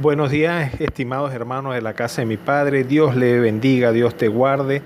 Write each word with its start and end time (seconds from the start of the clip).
Buenos 0.00 0.30
días, 0.30 0.80
estimados 0.80 1.34
hermanos 1.34 1.74
de 1.74 1.82
la 1.82 1.92
casa 1.92 2.22
de 2.22 2.26
mi 2.26 2.36
Padre. 2.36 2.84
Dios 2.84 3.16
le 3.16 3.40
bendiga, 3.40 3.90
Dios 3.90 4.16
te 4.16 4.28
guarde. 4.28 4.80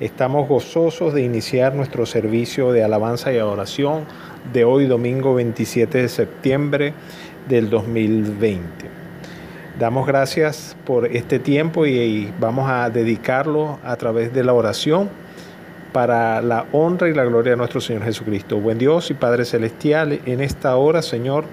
Estamos 0.00 0.48
gozosos 0.48 1.14
de 1.14 1.22
iniciar 1.22 1.72
nuestro 1.76 2.04
servicio 2.04 2.72
de 2.72 2.82
alabanza 2.82 3.32
y 3.32 3.38
adoración 3.38 4.06
de 4.52 4.64
hoy, 4.64 4.86
domingo 4.86 5.34
27 5.34 5.98
de 5.98 6.08
septiembre 6.08 6.94
del 7.48 7.70
2020. 7.70 8.64
Damos 9.78 10.04
gracias 10.04 10.76
por 10.84 11.06
este 11.06 11.38
tiempo 11.38 11.86
y 11.86 12.34
vamos 12.40 12.68
a 12.68 12.90
dedicarlo 12.90 13.78
a 13.84 13.94
través 13.94 14.34
de 14.34 14.42
la 14.42 14.52
oración 14.52 15.08
para 15.92 16.42
la 16.42 16.66
honra 16.72 17.08
y 17.08 17.14
la 17.14 17.24
gloria 17.24 17.52
de 17.52 17.56
nuestro 17.56 17.80
Señor 17.80 18.02
Jesucristo. 18.02 18.58
Buen 18.58 18.78
Dios 18.78 19.12
y 19.12 19.14
Padre 19.14 19.44
Celestial, 19.44 20.18
en 20.26 20.40
esta 20.40 20.74
hora, 20.74 21.02
Señor, 21.02 21.44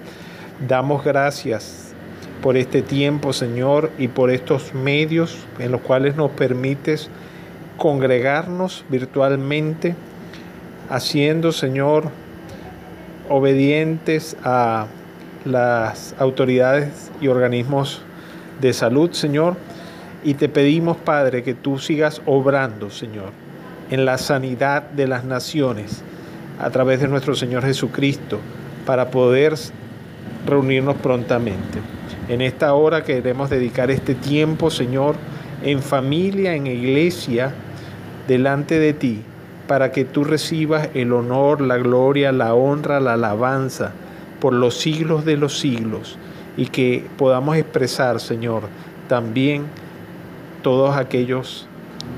damos 0.66 1.04
gracias 1.04 1.83
por 2.44 2.58
este 2.58 2.82
tiempo, 2.82 3.32
Señor, 3.32 3.90
y 3.96 4.08
por 4.08 4.30
estos 4.30 4.74
medios 4.74 5.38
en 5.58 5.72
los 5.72 5.80
cuales 5.80 6.14
nos 6.14 6.30
permites 6.32 7.08
congregarnos 7.78 8.84
virtualmente, 8.90 9.94
haciendo, 10.90 11.52
Señor, 11.52 12.10
obedientes 13.30 14.36
a 14.44 14.88
las 15.46 16.14
autoridades 16.18 17.10
y 17.18 17.28
organismos 17.28 18.02
de 18.60 18.74
salud, 18.74 19.12
Señor. 19.12 19.56
Y 20.22 20.34
te 20.34 20.50
pedimos, 20.50 20.98
Padre, 20.98 21.42
que 21.42 21.54
tú 21.54 21.78
sigas 21.78 22.20
obrando, 22.26 22.90
Señor, 22.90 23.30
en 23.90 24.04
la 24.04 24.18
sanidad 24.18 24.82
de 24.90 25.06
las 25.06 25.24
naciones 25.24 26.02
a 26.60 26.68
través 26.68 27.00
de 27.00 27.08
nuestro 27.08 27.34
Señor 27.34 27.64
Jesucristo, 27.64 28.38
para 28.84 29.10
poder 29.10 29.54
reunirnos 30.46 30.96
prontamente. 30.96 31.80
En 32.26 32.40
esta 32.40 32.72
hora 32.72 33.04
queremos 33.04 33.50
dedicar 33.50 33.90
este 33.90 34.14
tiempo, 34.14 34.70
Señor, 34.70 35.16
en 35.62 35.82
familia, 35.82 36.54
en 36.54 36.66
iglesia, 36.66 37.52
delante 38.26 38.78
de 38.78 38.94
ti, 38.94 39.22
para 39.68 39.92
que 39.92 40.06
tú 40.06 40.24
recibas 40.24 40.88
el 40.94 41.12
honor, 41.12 41.60
la 41.60 41.76
gloria, 41.76 42.32
la 42.32 42.54
honra, 42.54 42.98
la 42.98 43.14
alabanza 43.14 43.92
por 44.40 44.54
los 44.54 44.74
siglos 44.74 45.26
de 45.26 45.36
los 45.36 45.58
siglos 45.58 46.18
y 46.56 46.66
que 46.66 47.06
podamos 47.18 47.56
expresar, 47.56 48.20
Señor, 48.20 48.62
también 49.06 49.64
todos 50.62 50.96
aquellos 50.96 51.68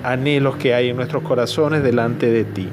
anhelos 0.05 0.55
que 0.57 0.73
hay 0.73 0.91
en 0.91 0.97
nuestros 0.97 1.25
corazones 1.25 1.83
delante 1.83 2.31
de 2.31 2.45
ti. 2.45 2.69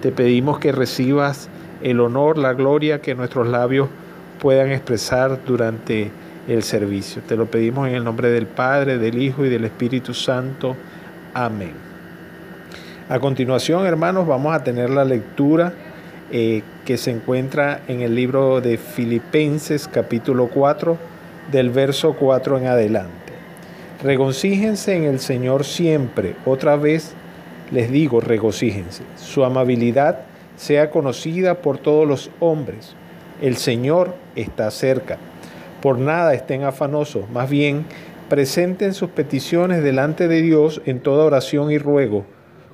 Te 0.00 0.12
pedimos 0.12 0.60
que 0.60 0.70
recibas 0.70 1.48
el 1.82 1.98
honor, 1.98 2.38
la 2.38 2.52
gloria 2.52 3.00
que 3.00 3.16
nuestros 3.16 3.48
labios 3.48 3.88
puedan 4.38 4.70
expresar 4.70 5.40
durante 5.44 6.12
el 6.48 6.62
servicio. 6.62 7.22
Te 7.22 7.36
lo 7.36 7.46
pedimos 7.46 7.86
en 7.88 7.94
el 7.94 8.02
nombre 8.02 8.30
del 8.30 8.46
Padre, 8.46 8.98
del 8.98 9.22
Hijo 9.22 9.44
y 9.44 9.50
del 9.50 9.64
Espíritu 9.64 10.14
Santo. 10.14 10.74
Amén. 11.34 11.74
A 13.08 13.20
continuación, 13.20 13.86
hermanos, 13.86 14.26
vamos 14.26 14.54
a 14.54 14.64
tener 14.64 14.90
la 14.90 15.04
lectura 15.04 15.72
eh, 16.30 16.62
que 16.84 16.96
se 16.96 17.10
encuentra 17.10 17.82
en 17.86 18.00
el 18.00 18.14
libro 18.14 18.60
de 18.60 18.76
Filipenses 18.76 19.88
capítulo 19.88 20.48
4, 20.48 20.96
del 21.50 21.70
verso 21.70 22.14
4 22.14 22.58
en 22.58 22.66
adelante. 22.66 23.32
Regocíjense 24.02 24.94
en 24.94 25.04
el 25.04 25.20
Señor 25.20 25.64
siempre. 25.64 26.34
Otra 26.44 26.76
vez 26.76 27.14
les 27.70 27.90
digo, 27.90 28.20
regocíjense. 28.20 29.02
Su 29.16 29.44
amabilidad 29.44 30.20
sea 30.56 30.90
conocida 30.90 31.56
por 31.56 31.78
todos 31.78 32.06
los 32.06 32.30
hombres. 32.40 32.94
El 33.40 33.56
Señor 33.56 34.14
está 34.34 34.70
cerca. 34.70 35.18
Por 35.82 35.98
nada 35.98 36.34
estén 36.34 36.64
afanosos, 36.64 37.30
más 37.30 37.48
bien 37.48 37.86
presenten 38.28 38.94
sus 38.94 39.10
peticiones 39.10 39.82
delante 39.82 40.28
de 40.28 40.42
Dios 40.42 40.82
en 40.84 41.00
toda 41.00 41.24
oración 41.24 41.70
y 41.70 41.78
ruego, 41.78 42.24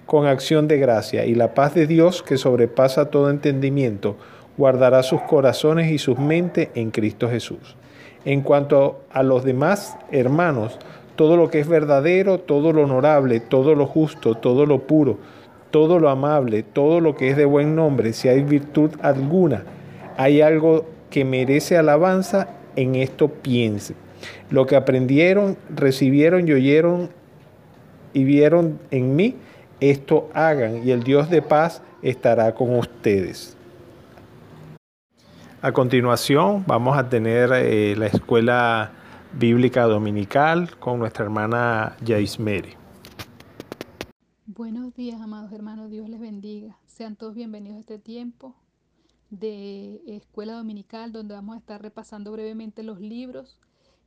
con 0.06 0.26
acción 0.26 0.68
de 0.68 0.78
gracia, 0.78 1.24
y 1.26 1.34
la 1.34 1.54
paz 1.54 1.74
de 1.74 1.86
Dios, 1.86 2.22
que 2.22 2.38
sobrepasa 2.38 3.10
todo 3.10 3.30
entendimiento, 3.30 4.16
guardará 4.56 5.02
sus 5.02 5.20
corazones 5.22 5.90
y 5.90 5.98
sus 5.98 6.18
mentes 6.18 6.68
en 6.74 6.90
Cristo 6.90 7.28
Jesús. 7.28 7.76
En 8.24 8.40
cuanto 8.40 9.02
a 9.12 9.22
los 9.22 9.44
demás 9.44 9.96
hermanos, 10.10 10.78
todo 11.16 11.36
lo 11.36 11.50
que 11.50 11.60
es 11.60 11.68
verdadero, 11.68 12.38
todo 12.38 12.72
lo 12.72 12.82
honorable, 12.82 13.40
todo 13.40 13.74
lo 13.74 13.86
justo, 13.86 14.34
todo 14.34 14.66
lo 14.66 14.86
puro, 14.86 15.18
todo 15.70 15.98
lo 15.98 16.08
amable, 16.08 16.62
todo 16.62 17.00
lo 17.00 17.14
que 17.14 17.30
es 17.30 17.36
de 17.36 17.44
buen 17.44 17.76
nombre, 17.76 18.12
si 18.12 18.28
hay 18.28 18.42
virtud 18.42 18.90
alguna, 19.02 19.64
hay 20.16 20.40
algo 20.40 20.86
que 21.10 21.24
merece 21.24 21.76
alabanza, 21.76 22.48
en 22.76 22.94
esto 22.94 23.28
piense. 23.28 23.94
Lo 24.50 24.66
que 24.66 24.76
aprendieron, 24.76 25.56
recibieron 25.74 26.48
y 26.48 26.52
oyeron 26.52 27.10
y 28.12 28.24
vieron 28.24 28.78
en 28.90 29.16
mí, 29.16 29.36
esto 29.80 30.30
hagan 30.34 30.86
y 30.86 30.92
el 30.92 31.02
Dios 31.02 31.28
de 31.30 31.42
paz 31.42 31.82
estará 32.02 32.54
con 32.54 32.76
ustedes. 32.76 33.56
A 35.60 35.72
continuación 35.72 36.64
vamos 36.66 36.96
a 36.96 37.08
tener 37.08 37.50
eh, 37.54 37.96
la 37.96 38.06
escuela 38.06 38.92
bíblica 39.32 39.84
dominical 39.84 40.76
con 40.78 40.98
nuestra 40.98 41.24
hermana 41.24 41.96
Yaismeri. 42.04 42.74
Buenos 44.46 44.94
días, 44.94 45.20
amados 45.20 45.52
hermanos, 45.52 45.90
Dios 45.90 46.08
les 46.08 46.20
bendiga. 46.20 46.76
Sean 46.86 47.16
todos 47.16 47.34
bienvenidos 47.34 47.78
a 47.78 47.80
este 47.80 47.98
tiempo 47.98 48.54
de 49.38 50.02
Escuela 50.06 50.54
Dominical, 50.54 51.12
donde 51.12 51.34
vamos 51.34 51.56
a 51.56 51.58
estar 51.58 51.82
repasando 51.82 52.32
brevemente 52.32 52.82
los 52.82 53.00
libros 53.00 53.58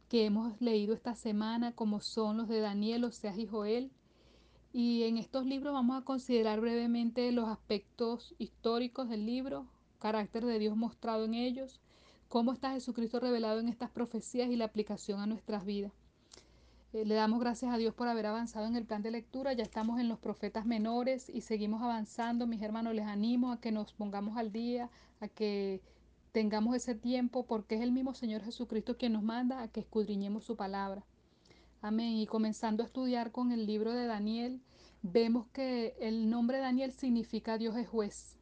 que 0.09 0.25
hemos 0.25 0.59
leído 0.61 0.93
esta 0.93 1.15
semana, 1.15 1.73
como 1.73 1.99
son 1.99 2.37
los 2.37 2.47
de 2.47 2.59
Daniel, 2.59 3.03
Oseas 3.03 3.37
y 3.37 3.45
Joel. 3.45 3.91
Y 4.73 5.03
en 5.03 5.17
estos 5.17 5.45
libros 5.45 5.73
vamos 5.73 6.01
a 6.01 6.05
considerar 6.05 6.61
brevemente 6.61 7.31
los 7.31 7.49
aspectos 7.49 8.35
históricos 8.37 9.09
del 9.09 9.25
libro, 9.25 9.67
carácter 9.99 10.45
de 10.45 10.59
Dios 10.59 10.77
mostrado 10.77 11.25
en 11.25 11.33
ellos, 11.33 11.81
cómo 12.29 12.53
está 12.53 12.71
Jesucristo 12.71 13.19
revelado 13.19 13.59
en 13.59 13.67
estas 13.67 13.89
profecías 13.89 14.49
y 14.49 14.55
la 14.55 14.65
aplicación 14.65 15.19
a 15.19 15.27
nuestras 15.27 15.65
vidas. 15.65 15.93
Eh, 16.93 17.03
le 17.05 17.15
damos 17.15 17.39
gracias 17.39 17.73
a 17.73 17.77
Dios 17.77 17.93
por 17.93 18.07
haber 18.07 18.25
avanzado 18.27 18.65
en 18.65 18.75
el 18.75 18.85
plan 18.85 19.01
de 19.01 19.11
lectura. 19.11 19.53
Ya 19.53 19.63
estamos 19.63 19.99
en 19.99 20.07
los 20.07 20.19
profetas 20.19 20.65
menores 20.65 21.29
y 21.29 21.41
seguimos 21.41 21.81
avanzando. 21.81 22.47
Mis 22.47 22.61
hermanos, 22.61 22.93
les 22.93 23.05
animo 23.05 23.51
a 23.51 23.59
que 23.59 23.71
nos 23.71 23.93
pongamos 23.93 24.37
al 24.37 24.51
día, 24.51 24.89
a 25.19 25.27
que 25.27 25.81
tengamos 26.31 26.75
ese 26.75 26.95
tiempo, 26.95 27.45
porque 27.45 27.75
es 27.75 27.81
el 27.81 27.91
mismo 27.91 28.13
Señor 28.13 28.43
Jesucristo 28.43 28.97
quien 28.97 29.13
nos 29.13 29.23
manda 29.23 29.61
a 29.61 29.67
que 29.67 29.81
escudriñemos 29.81 30.45
su 30.45 30.55
palabra. 30.55 31.03
Amén. 31.81 32.17
Y 32.17 32.27
comenzando 32.27 32.83
a 32.83 32.85
estudiar 32.85 33.31
con 33.31 33.51
el 33.51 33.65
libro 33.65 33.93
de 33.93 34.05
Daniel, 34.05 34.61
vemos 35.01 35.47
que 35.47 35.95
el 35.99 36.29
nombre 36.29 36.59
Daniel 36.59 36.91
significa 36.91 37.57
Dios 37.57 37.75
es 37.75 37.87
juez. 37.87 38.37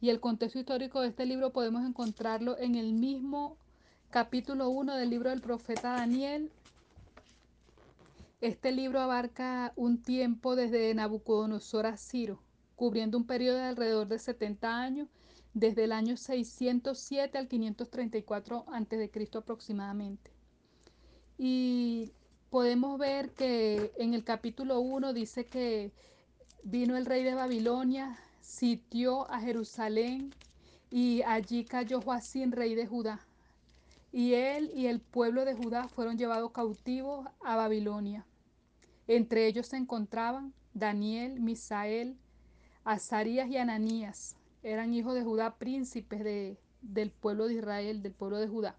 Y 0.00 0.10
el 0.10 0.20
contexto 0.20 0.58
histórico 0.58 1.00
de 1.00 1.08
este 1.08 1.26
libro 1.26 1.52
podemos 1.52 1.84
encontrarlo 1.84 2.56
en 2.58 2.76
el 2.76 2.92
mismo 2.92 3.56
capítulo 4.10 4.68
1 4.68 4.94
del 4.94 5.10
libro 5.10 5.30
del 5.30 5.40
profeta 5.40 5.94
Daniel, 5.94 6.52
este 8.46 8.70
libro 8.70 9.00
abarca 9.00 9.72
un 9.76 10.00
tiempo 10.00 10.54
desde 10.54 10.94
Nabucodonosor 10.94 11.86
a 11.86 11.96
Ciro, 11.96 12.40
cubriendo 12.76 13.18
un 13.18 13.26
periodo 13.26 13.58
de 13.58 13.64
alrededor 13.64 14.06
de 14.06 14.18
70 14.18 14.80
años, 14.80 15.08
desde 15.52 15.84
el 15.84 15.92
año 15.92 16.16
607 16.16 17.38
al 17.38 17.48
534 17.48 18.66
a.C. 18.68 19.30
aproximadamente. 19.34 20.30
Y 21.38 22.12
podemos 22.50 22.98
ver 22.98 23.30
que 23.30 23.92
en 23.96 24.14
el 24.14 24.22
capítulo 24.22 24.80
1 24.80 25.12
dice 25.12 25.46
que 25.46 25.92
vino 26.62 26.96
el 26.96 27.06
rey 27.06 27.24
de 27.24 27.34
Babilonia, 27.34 28.18
sitió 28.40 29.28
a 29.30 29.40
Jerusalén 29.40 30.32
y 30.90 31.22
allí 31.22 31.64
cayó 31.64 32.00
Joacín, 32.00 32.52
rey 32.52 32.74
de 32.74 32.86
Judá. 32.86 33.26
Y 34.12 34.34
él 34.34 34.70
y 34.74 34.86
el 34.86 35.00
pueblo 35.00 35.44
de 35.44 35.54
Judá 35.54 35.88
fueron 35.88 36.16
llevados 36.16 36.52
cautivos 36.52 37.28
a 37.44 37.56
Babilonia. 37.56 38.24
Entre 39.06 39.46
ellos 39.46 39.68
se 39.68 39.76
encontraban 39.76 40.52
Daniel, 40.74 41.40
Misael, 41.40 42.16
Azarías 42.84 43.48
y 43.48 43.56
Ananías. 43.56 44.36
Eran 44.62 44.94
hijos 44.94 45.14
de 45.14 45.22
Judá, 45.22 45.56
príncipes 45.56 46.24
de, 46.24 46.56
del 46.82 47.10
pueblo 47.10 47.46
de 47.46 47.54
Israel, 47.54 48.02
del 48.02 48.12
pueblo 48.12 48.38
de 48.38 48.48
Judá. 48.48 48.76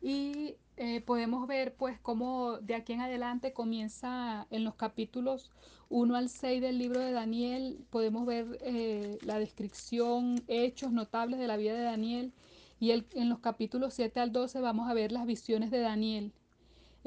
Y 0.00 0.56
eh, 0.76 1.00
podemos 1.00 1.46
ver 1.48 1.74
pues 1.74 1.98
cómo 2.00 2.58
de 2.58 2.74
aquí 2.74 2.92
en 2.92 3.00
adelante 3.00 3.52
comienza 3.52 4.46
en 4.50 4.62
los 4.62 4.74
capítulos 4.74 5.50
1 5.88 6.16
al 6.16 6.28
6 6.28 6.60
del 6.60 6.78
libro 6.78 7.00
de 7.00 7.12
Daniel, 7.12 7.78
podemos 7.90 8.26
ver 8.26 8.58
eh, 8.60 9.18
la 9.22 9.38
descripción, 9.38 10.42
hechos 10.48 10.92
notables 10.92 11.38
de 11.38 11.46
la 11.46 11.56
vida 11.56 11.74
de 11.74 11.82
Daniel 11.82 12.32
y 12.78 12.90
en 12.90 13.28
los 13.28 13.38
capítulos 13.38 13.94
7 13.94 14.20
al 14.20 14.32
12 14.32 14.60
vamos 14.60 14.90
a 14.90 14.94
ver 14.94 15.12
las 15.12 15.26
visiones 15.26 15.70
de 15.70 15.78
Daniel. 15.78 16.32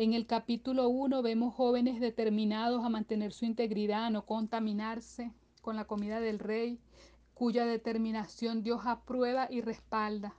En 0.01 0.13
el 0.13 0.28
capítulo 0.28 0.88
1 0.88 1.22
vemos 1.22 1.54
jóvenes 1.54 2.00
determinados 2.00 2.86
a 2.86 2.90
mantener 2.90 3.34
su 3.34 3.44
integridad, 3.44 4.06
a 4.06 4.10
no 4.10 4.25
contaminarse 4.25 5.34
con 5.62 5.75
la 5.75 5.88
comida 5.88 6.22
del 6.22 6.40
rey, 6.40 6.80
cuya 7.34 7.66
determinación 7.66 8.63
Dios 8.63 8.84
aprueba 8.86 9.50
y 9.51 9.60
respalda. 9.60 10.36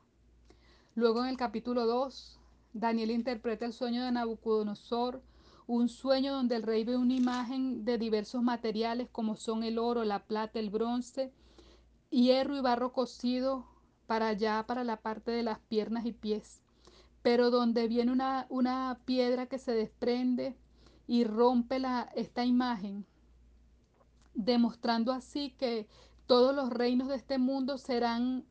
Luego 0.94 1.22
en 1.22 1.28
el 1.28 1.36
capítulo 1.36 1.84
2 1.84 2.40
Daniel 2.72 3.10
interpreta 3.10 3.66
el 3.66 3.74
sueño 3.74 4.02
de 4.02 4.12
Nabucodonosor, 4.12 5.22
un 5.66 5.90
sueño 5.90 6.32
donde 6.32 6.56
el 6.56 6.62
rey 6.62 6.84
ve 6.84 6.96
una 6.96 7.12
imagen 7.12 7.84
de 7.84 7.98
diversos 7.98 8.42
materiales 8.42 9.10
como 9.12 9.36
son 9.36 9.62
el 9.62 9.78
oro, 9.78 10.04
la 10.04 10.24
plata, 10.24 10.58
el 10.58 10.70
bronce, 10.70 11.34
hierro 12.08 12.56
y 12.56 12.62
barro 12.62 12.94
cocido 12.94 13.66
para 14.06 14.28
allá, 14.28 14.64
para 14.66 14.84
la 14.84 15.02
parte 15.02 15.32
de 15.32 15.42
las 15.42 15.58
piernas 15.58 16.06
y 16.06 16.12
pies. 16.12 16.62
Pero 17.22 17.50
donde 17.50 17.88
viene 17.88 18.12
una, 18.12 18.46
una 18.48 19.00
piedra 19.04 19.46
que 19.46 19.58
se 19.58 19.72
desprende 19.72 20.56
y 21.06 21.24
rompe 21.24 21.78
la, 21.78 22.08
esta 22.14 22.44
imagen, 22.44 23.04
demostrando 24.34 25.12
así 25.12 25.50
que 25.58 25.88
todos 26.26 26.54
los 26.54 26.70
reinos 26.70 27.08
de 27.08 27.16
este 27.16 27.38
mundo 27.38 27.78
serán 27.78 28.44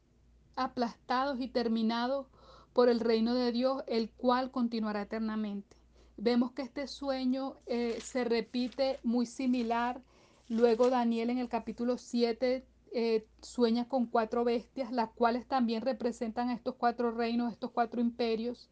aplastados 0.56 1.40
y 1.40 1.48
terminados 1.48 2.28
por 2.74 2.90
el 2.90 3.00
reino 3.00 3.34
de 3.34 3.52
Dios, 3.52 3.84
el 3.88 4.10
cual 4.10 4.52
continuará 4.52 5.04
eternamente. 5.04 5.78
Vemos 6.18 6.52
que 6.52 6.62
este 6.62 6.88
sueño 6.88 7.56
eh, 7.66 8.00
se 8.02 8.26
repite 8.26 9.00
muy 9.04 9.26
similar. 9.26 10.02
Luego 10.50 10.90
Daniel 10.90 11.30
en 11.30 11.38
el 11.38 11.48
capítulo 11.48 11.98
7 11.98 12.66
eh, 12.92 13.28
sueña 13.42 13.88
con 13.88 14.08
cuatro 14.08 14.44
bestias, 14.44 14.92
las 14.92 15.12
cuales 15.12 15.48
también 15.48 15.82
representan 15.82 16.50
a 16.50 16.54
estos 16.54 16.76
cuatro 16.76 17.12
reinos, 17.12 17.52
estos 17.52 17.72
cuatro 17.72 18.02
imperios. 18.02 18.70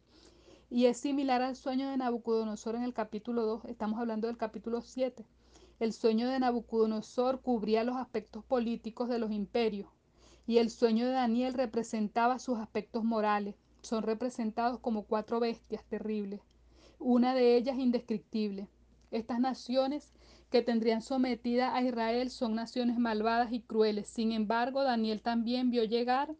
Y 0.70 0.86
es 0.86 0.98
similar 0.98 1.40
al 1.40 1.56
sueño 1.56 1.88
de 1.88 1.96
Nabucodonosor 1.96 2.74
en 2.74 2.82
el 2.82 2.92
capítulo 2.92 3.46
2, 3.46 3.64
estamos 3.66 3.98
hablando 4.00 4.26
del 4.26 4.36
capítulo 4.36 4.82
7. 4.82 5.24
El 5.80 5.92
sueño 5.92 6.28
de 6.28 6.40
Nabucodonosor 6.40 7.40
cubría 7.40 7.84
los 7.84 7.96
aspectos 7.96 8.44
políticos 8.44 9.08
de 9.08 9.20
los 9.20 9.30
imperios 9.30 9.88
y 10.48 10.58
el 10.58 10.70
sueño 10.70 11.06
de 11.06 11.12
Daniel 11.12 11.54
representaba 11.54 12.38
sus 12.38 12.58
aspectos 12.58 13.04
morales. 13.04 13.54
Son 13.82 14.02
representados 14.02 14.80
como 14.80 15.04
cuatro 15.04 15.38
bestias 15.38 15.84
terribles, 15.84 16.40
una 16.98 17.34
de 17.34 17.56
ellas 17.56 17.78
indescriptible. 17.78 18.68
Estas 19.12 19.38
naciones 19.38 20.12
que 20.50 20.62
tendrían 20.62 21.02
sometida 21.02 21.74
a 21.74 21.82
Israel 21.82 22.30
son 22.30 22.54
naciones 22.54 22.98
malvadas 22.98 23.52
y 23.52 23.60
crueles. 23.60 24.08
Sin 24.08 24.32
embargo, 24.32 24.82
Daniel 24.82 25.20
también 25.20 25.70
vio 25.70 25.84
llegar 25.84 26.34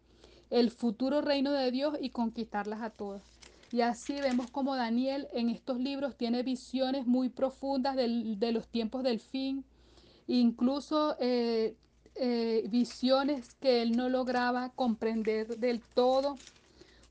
el 0.51 0.71
futuro 0.71 1.21
reino 1.21 1.53
de 1.53 1.71
Dios 1.71 1.97
y 2.01 2.11
conquistarlas 2.11 2.83
a 2.83 2.91
todas. 2.91 3.23
Y 3.71 3.83
así 3.83 4.15
vemos 4.15 4.51
como 4.51 4.77
Daniel 4.77 5.29
en 5.33 5.51
estos 5.51 5.79
libros 5.79 6.17
tiene 6.17 6.43
visiones 6.43 7.07
muy 7.07 7.29
profundas 7.29 7.97
del, 7.97 8.39
de 8.39 8.53
los 8.53 8.67
tiempos 8.67 9.03
del 9.03 9.21
fin, 9.21 9.63
incluso 10.27 11.17
eh, 11.21 11.77
eh, 12.15 12.65
visiones 12.71 13.55
que 13.57 13.83
él 13.83 13.95
no 13.95 14.09
lograba 14.09 14.71
comprender 14.71 15.59
del 15.59 15.81
todo, 15.81 16.37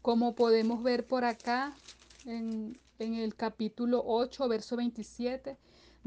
como 0.02 0.34
podemos 0.34 0.82
ver 0.82 1.06
por 1.06 1.26
acá 1.26 1.76
en, 2.26 2.80
en 2.98 3.14
el 3.14 3.36
capítulo 3.36 4.04
8, 4.04 4.48
verso 4.48 4.78
27, 4.78 5.58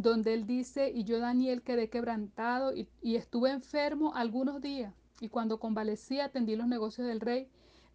donde 0.02 0.35
él 0.35 0.47
dice, 0.47 0.91
y 0.91 1.05
yo 1.05 1.19
Daniel 1.19 1.62
quedé 1.62 1.88
quebrantado 1.88 2.75
y, 2.75 2.88
estuve 3.17 3.50
enfermo 3.50 4.14
algunos 4.14 4.61
días, 4.61 4.94
y 5.20 5.29
cuando 5.29 5.58
convalecí 5.61 6.20
atendí 6.20 6.56
los 6.56 6.67
negocios 6.67 7.06
del 7.06 7.20
rey 7.20 7.49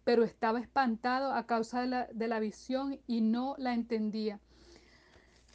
pero 0.04 0.22
estaba 0.22 0.60
espantado 0.60 1.32
a 1.32 1.46
causa 1.46 1.80
de 1.80 1.88
la, 1.88 2.06
de 2.12 2.28
la 2.28 2.38
visión 2.38 3.00
y 3.08 3.22
no 3.22 3.56
la 3.58 3.74
entendía. 3.74 4.38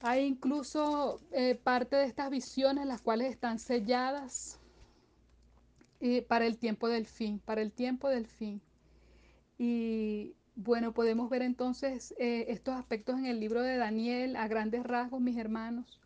Hay 0.01 0.25
incluso 0.25 1.21
eh, 1.31 1.55
parte 1.55 1.95
de 1.95 2.03
estas 2.03 2.29
visiones 2.29 2.85
las 2.85 3.01
cuales 3.01 3.31
están 3.31 3.59
selladas 3.59 4.59
eh, 6.01 6.23
para 6.23 6.47
el 6.47 6.57
tiempo 6.57 6.89
del 6.89 7.05
fin, 7.05 7.39
para 7.39 7.61
el 7.61 7.71
tiempo 7.71 8.09
del 8.09 8.27
fin. 8.27 8.61
Y 9.57 10.33
bueno, 10.55 10.93
podemos 10.93 11.29
ver 11.29 11.43
entonces 11.43 12.13
eh, 12.17 12.47
estos 12.49 12.75
aspectos 12.75 13.19
en 13.19 13.27
el 13.27 13.39
libro 13.39 13.61
de 13.61 13.77
Daniel 13.77 14.35
a 14.35 14.49
grandes 14.49 14.83
rasgos, 14.83 15.21
mis 15.21 15.37
hermanos. 15.37 16.00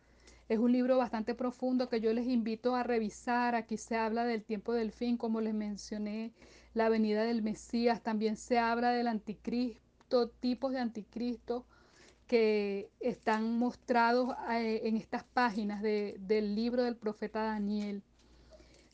Es 0.48 0.58
un 0.58 0.70
libro 0.72 0.96
bastante 0.96 1.34
profundo 1.34 1.88
que 1.88 2.00
yo 2.00 2.12
les 2.12 2.26
invito 2.28 2.76
a 2.76 2.84
revisar. 2.84 3.54
Aquí 3.56 3.76
se 3.76 3.96
habla 3.96 4.24
del 4.24 4.44
tiempo 4.44 4.72
del 4.72 4.92
fin, 4.92 5.16
como 5.16 5.40
les 5.40 5.54
mencioné 5.54 6.32
la 6.72 6.88
venida 6.88 7.24
del 7.24 7.42
Mesías, 7.42 8.02
también 8.02 8.36
se 8.36 8.58
habla 8.58 8.90
del 8.90 9.08
anticristo, 9.08 10.28
tipos 10.28 10.72
de 10.72 10.78
anticristo 10.78 11.64
que 12.26 12.90
están 13.00 13.58
mostrados 13.58 14.34
eh, 14.50 14.82
en 14.84 14.96
estas 14.96 15.24
páginas 15.24 15.80
de, 15.80 16.16
del 16.20 16.54
libro 16.54 16.82
del 16.84 16.96
profeta 16.96 17.42
Daniel. 17.42 18.02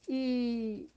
Y 0.07 0.91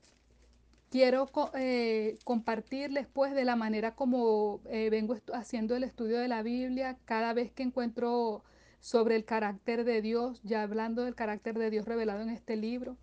quiero 0.90 1.28
eh, 1.54 2.18
compartirles 2.24 3.06
pues 3.06 3.34
de 3.34 3.44
la 3.44 3.56
manera 3.56 3.94
como 3.94 4.60
eh, 4.66 4.88
vengo 4.90 5.16
haciendo 5.34 5.74
el 5.76 5.84
estudio 5.84 6.18
de 6.18 6.28
la 6.28 6.42
Biblia, 6.42 6.98
cada 7.04 7.32
vez 7.32 7.52
que 7.52 7.62
encuentro 7.62 8.44
sobre 8.86 9.16
el 9.16 9.24
carácter 9.24 9.84
de 9.84 10.00
Dios, 10.00 10.40
ya 10.44 10.62
hablando 10.62 11.02
del 11.02 11.16
carácter 11.16 11.58
de 11.58 11.70
Dios 11.70 11.86
revelado 11.86 12.20
en 12.20 12.30
este 12.30 12.54
libro, 12.54 12.96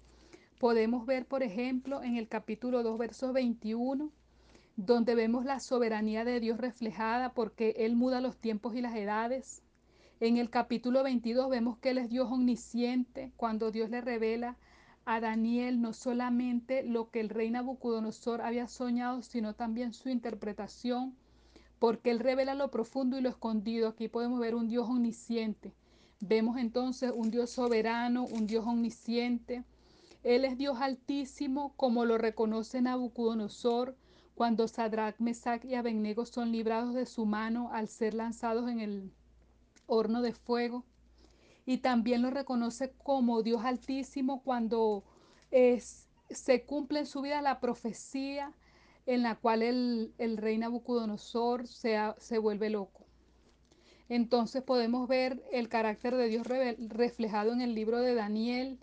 Podemos 0.64 1.06
ver, 1.06 1.26
por 1.26 1.44
ejemplo, 1.44 2.02
en 2.04 2.16
el 2.16 2.30
capítulo 2.30 2.84
2, 2.84 2.98
verso 2.98 3.34
21, 3.34 4.10
donde 4.78 5.14
vemos 5.14 5.44
la 5.44 5.60
soberanía 5.60 6.24
de 6.24 6.40
Dios 6.40 6.58
reflejada 6.58 7.34
porque 7.34 7.76
Él 7.80 7.98
muda 7.98 8.22
los 8.22 8.38
tiempos 8.38 8.74
y 8.74 8.80
las 8.80 8.96
edades. 8.96 9.62
En 10.22 10.38
el 10.38 10.50
capítulo 10.50 11.04
22 11.04 11.50
vemos 11.50 11.80
que 11.80 11.90
Él 11.90 11.98
es 11.98 12.10
Dios 12.10 12.32
omnisciente 12.32 13.34
cuando 13.36 13.72
Dios 13.72 13.90
le 13.90 14.00
revela 14.00 14.56
a 15.04 15.20
Daniel 15.20 15.82
no 15.82 15.92
solamente 15.92 16.82
lo 16.84 17.10
que 17.10 17.20
el 17.20 17.28
rey 17.28 17.52
Nabucodonosor 17.52 18.42
había 18.42 18.70
soñado, 18.70 19.22
sino 19.22 19.56
también 19.56 19.92
su 19.92 20.08
interpretación, 20.08 21.14
porque 21.84 22.12
Él 22.12 22.20
revela 22.20 22.56
lo 22.56 22.72
profundo 22.72 23.18
y 23.18 23.22
lo 23.22 23.28
escondido. 23.28 23.90
Aquí 23.90 24.08
podemos 24.08 24.40
ver 24.40 24.56
un 24.56 24.70
Dios 24.70 24.88
omnisciente. 24.88 25.74
Vemos 26.22 26.56
entonces 26.56 27.12
un 27.14 27.30
Dios 27.30 27.50
soberano, 27.50 28.24
un 28.24 28.48
Dios 28.48 28.66
omnisciente, 28.66 29.66
él 30.24 30.46
es 30.46 30.58
Dios 30.58 30.78
altísimo, 30.80 31.74
como 31.76 32.06
lo 32.06 32.18
reconoce 32.18 32.82
Nabucodonosor 32.82 33.98
cuando 34.34 34.70
Sadrach, 34.70 35.20
Mesach 35.20 35.66
y 35.66 35.76
Abednego 35.76 36.26
son 36.26 36.54
librados 36.54 36.94
de 36.94 37.06
su 37.06 37.26
mano 37.26 37.70
al 37.74 37.90
ser 37.90 38.14
lanzados 38.14 38.72
en 38.72 38.80
el 38.80 39.12
horno 39.86 40.22
de 40.22 40.32
fuego. 40.32 40.86
Y 41.66 41.80
también 41.80 42.22
lo 42.22 42.30
reconoce 42.30 42.94
como 43.04 43.44
Dios 43.44 43.66
altísimo 43.66 44.42
cuando 44.42 45.04
es, 45.52 46.08
se 46.30 46.64
cumple 46.64 47.00
en 47.00 47.08
su 47.08 47.20
vida 47.20 47.42
la 47.42 47.60
profecía 47.60 48.54
en 49.06 49.24
la 49.24 49.36
cual 49.36 49.62
el, 49.62 50.38
rey 50.38 50.58
Nabucodonosor 50.58 51.68
se, 51.68 51.98
se 52.18 52.38
vuelve 52.38 52.70
loco. 52.70 53.06
Entonces 54.10 54.64
podemos 54.64 55.08
ver 55.08 55.44
el 55.52 55.70
carácter 55.70 56.16
de 56.16 56.28
Dios 56.28 56.46
reflejado 56.78 57.54
en 57.54 57.62
el 57.62 57.74
libro 57.74 58.00
de 58.00 58.16
Daniel, 58.16 58.80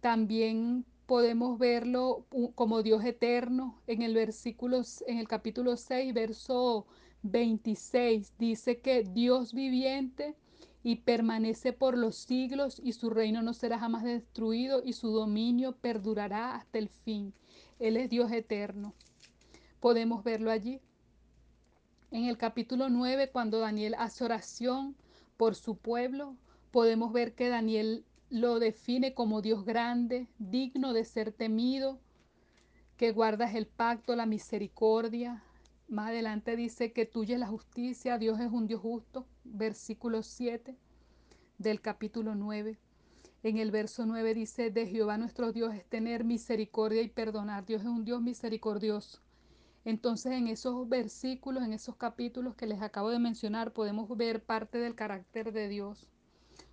también 0.00 0.84
podemos 1.06 1.58
verlo 1.58 2.26
como 2.54 2.82
Dios 2.82 3.04
eterno 3.04 3.80
en 3.86 4.02
el 4.02 4.14
versículo 4.14 4.82
en 5.06 5.18
el 5.18 5.26
capítulo 5.26 5.76
6, 5.76 6.12
verso 6.12 6.86
26 7.22 8.34
dice 8.38 8.80
que 8.80 9.02
Dios 9.02 9.52
viviente 9.52 10.34
y 10.82 10.96
permanece 10.96 11.72
por 11.72 11.98
los 11.98 12.16
siglos 12.16 12.80
y 12.82 12.92
su 12.92 13.10
reino 13.10 13.42
no 13.42 13.52
será 13.54 13.78
jamás 13.78 14.04
destruido 14.04 14.82
y 14.84 14.92
su 14.92 15.08
dominio 15.10 15.76
perdurará 15.76 16.54
hasta 16.54 16.78
el 16.78 16.88
fin. 16.88 17.32
Él 17.78 17.96
es 17.96 18.10
Dios 18.10 18.30
eterno. 18.30 18.94
Podemos 19.80 20.24
verlo 20.24 20.50
allí. 20.50 20.80
En 22.10 22.24
el 22.24 22.36
capítulo 22.36 22.88
9, 22.88 23.30
cuando 23.30 23.60
Daniel 23.60 23.94
hace 23.98 24.24
oración 24.24 24.96
por 25.36 25.54
su 25.54 25.76
pueblo, 25.76 26.36
podemos 26.70 27.12
ver 27.12 27.34
que 27.34 27.48
Daniel 27.48 28.04
lo 28.30 28.58
define 28.58 29.14
como 29.14 29.40
Dios 29.40 29.64
grande, 29.64 30.26
digno 30.38 30.92
de 30.92 31.04
ser 31.04 31.32
temido, 31.32 32.00
que 32.96 33.12
guardas 33.12 33.54
el 33.54 33.66
pacto, 33.66 34.16
la 34.16 34.26
misericordia. 34.26 35.44
Más 35.86 36.08
adelante 36.08 36.56
dice 36.56 36.92
que 36.92 37.06
tuya 37.06 37.34
es 37.34 37.40
la 37.40 37.46
justicia, 37.46 38.18
Dios 38.18 38.40
es 38.40 38.50
un 38.50 38.66
Dios 38.66 38.80
justo, 38.80 39.26
versículo 39.44 40.22
7 40.22 40.76
del 41.58 41.80
capítulo 41.80 42.34
9. 42.34 42.78
En 43.44 43.58
el 43.58 43.70
verso 43.70 44.04
9 44.06 44.34
dice, 44.34 44.70
de 44.70 44.86
Jehová 44.88 45.18
nuestro 45.18 45.52
Dios 45.52 45.72
es 45.74 45.84
tener 45.84 46.24
misericordia 46.24 47.02
y 47.02 47.08
perdonar. 47.08 47.64
Dios 47.64 47.82
es 47.82 47.88
un 47.88 48.04
Dios 48.04 48.20
misericordioso. 48.20 49.20
Entonces 49.88 50.32
en 50.32 50.48
esos 50.48 50.86
versículos, 50.86 51.64
en 51.64 51.72
esos 51.72 51.96
capítulos 51.96 52.54
que 52.54 52.66
les 52.66 52.82
acabo 52.82 53.08
de 53.08 53.18
mencionar, 53.18 53.72
podemos 53.72 54.14
ver 54.18 54.44
parte 54.44 54.76
del 54.76 54.94
carácter 54.94 55.50
de 55.50 55.66
Dios. 55.66 56.10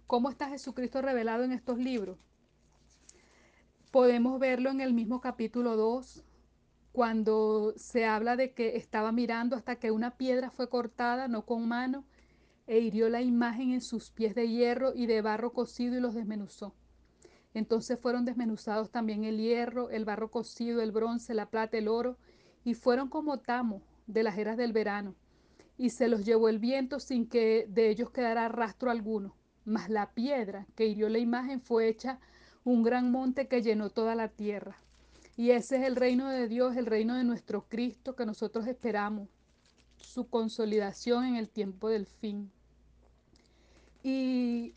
¿Cómo 0.06 0.30
está 0.30 0.50
Jesucristo 0.50 1.02
revelado 1.02 1.46
en 1.46 1.54
estos 1.54 1.78
libros? 1.78 2.18
Podemos 3.90 4.38
verlo 4.38 4.70
en 4.70 4.82
el 4.82 4.94
mismo 4.94 5.22
capítulo 5.22 5.78
2, 5.78 6.26
cuando 6.92 7.74
se 7.78 8.06
habla 8.06 8.36
de 8.36 8.54
que 8.54 8.76
estaba 8.76 9.14
mirando 9.14 9.56
hasta 9.56 9.78
que 9.78 9.92
una 9.92 10.18
piedra 10.18 10.52
fue 10.52 10.68
cortada, 10.68 11.30
no 11.30 11.46
con 11.46 11.70
mano, 11.70 12.04
e 12.68 12.80
hirió 12.80 13.08
la 13.08 13.22
imagen 13.22 13.72
en 13.72 13.80
sus 13.80 14.12
pies 14.12 14.36
de 14.36 14.50
hierro 14.50 14.92
y 14.94 15.06
de 15.06 15.22
barro 15.22 15.54
cocido 15.54 15.96
y 15.96 16.02
los 16.02 16.16
desmenuzó. 16.16 16.76
Entonces 17.54 17.98
fueron 17.98 18.26
desmenuzados 18.26 18.92
también 18.92 19.24
el 19.24 19.38
hierro, 19.38 19.90
el 19.90 20.04
barro 20.04 20.30
cocido, 20.32 20.82
el 20.82 20.92
bronce, 20.92 21.34
la 21.34 21.50
plata, 21.50 21.78
el 21.78 21.88
oro, 21.88 22.18
y 22.66 22.74
fueron 22.74 23.08
como 23.08 23.40
tamo 23.40 23.82
de 24.08 24.24
las 24.24 24.38
eras 24.38 24.58
del 24.58 24.74
verano. 24.74 25.16
y 25.78 25.90
se 25.90 26.08
los 26.08 26.24
llevó 26.26 26.48
el 26.48 26.60
viento 26.60 27.02
sin 27.02 27.28
que 27.28 27.68
de 27.70 27.90
ellos 27.90 28.10
quedara 28.10 28.48
rastro 28.48 28.92
alguno. 28.92 29.36
Mas 29.66 29.90
la 29.90 30.12
piedra 30.14 30.66
que 30.76 30.88
hirió 30.88 31.10
la 31.10 31.20
imagen 31.20 31.60
fue 31.60 31.90
hecha 31.90 32.20
un 32.64 32.82
gran 32.82 33.12
monte 33.12 33.48
que 33.48 33.62
llenó 33.62 33.90
toda 33.90 34.16
la 34.16 34.30
tierra. 34.30 34.78
Y 35.36 35.52
ese 35.52 35.78
es 35.78 35.84
el 35.84 35.98
reino 35.98 36.30
de 36.30 36.48
Dios, 36.48 36.78
el 36.78 36.86
reino 36.86 37.16
de 37.16 37.26
nuestro 37.26 37.66
Cristo 37.68 38.16
que 38.16 38.26
nosotros 38.26 38.68
esperamos, 38.68 39.28
su 39.98 40.30
consolidación 40.30 41.26
en 41.26 41.36
el 41.36 41.50
tiempo 41.50 41.90
del 41.90 42.06
fin. 42.06 42.50
Y 44.02 44.76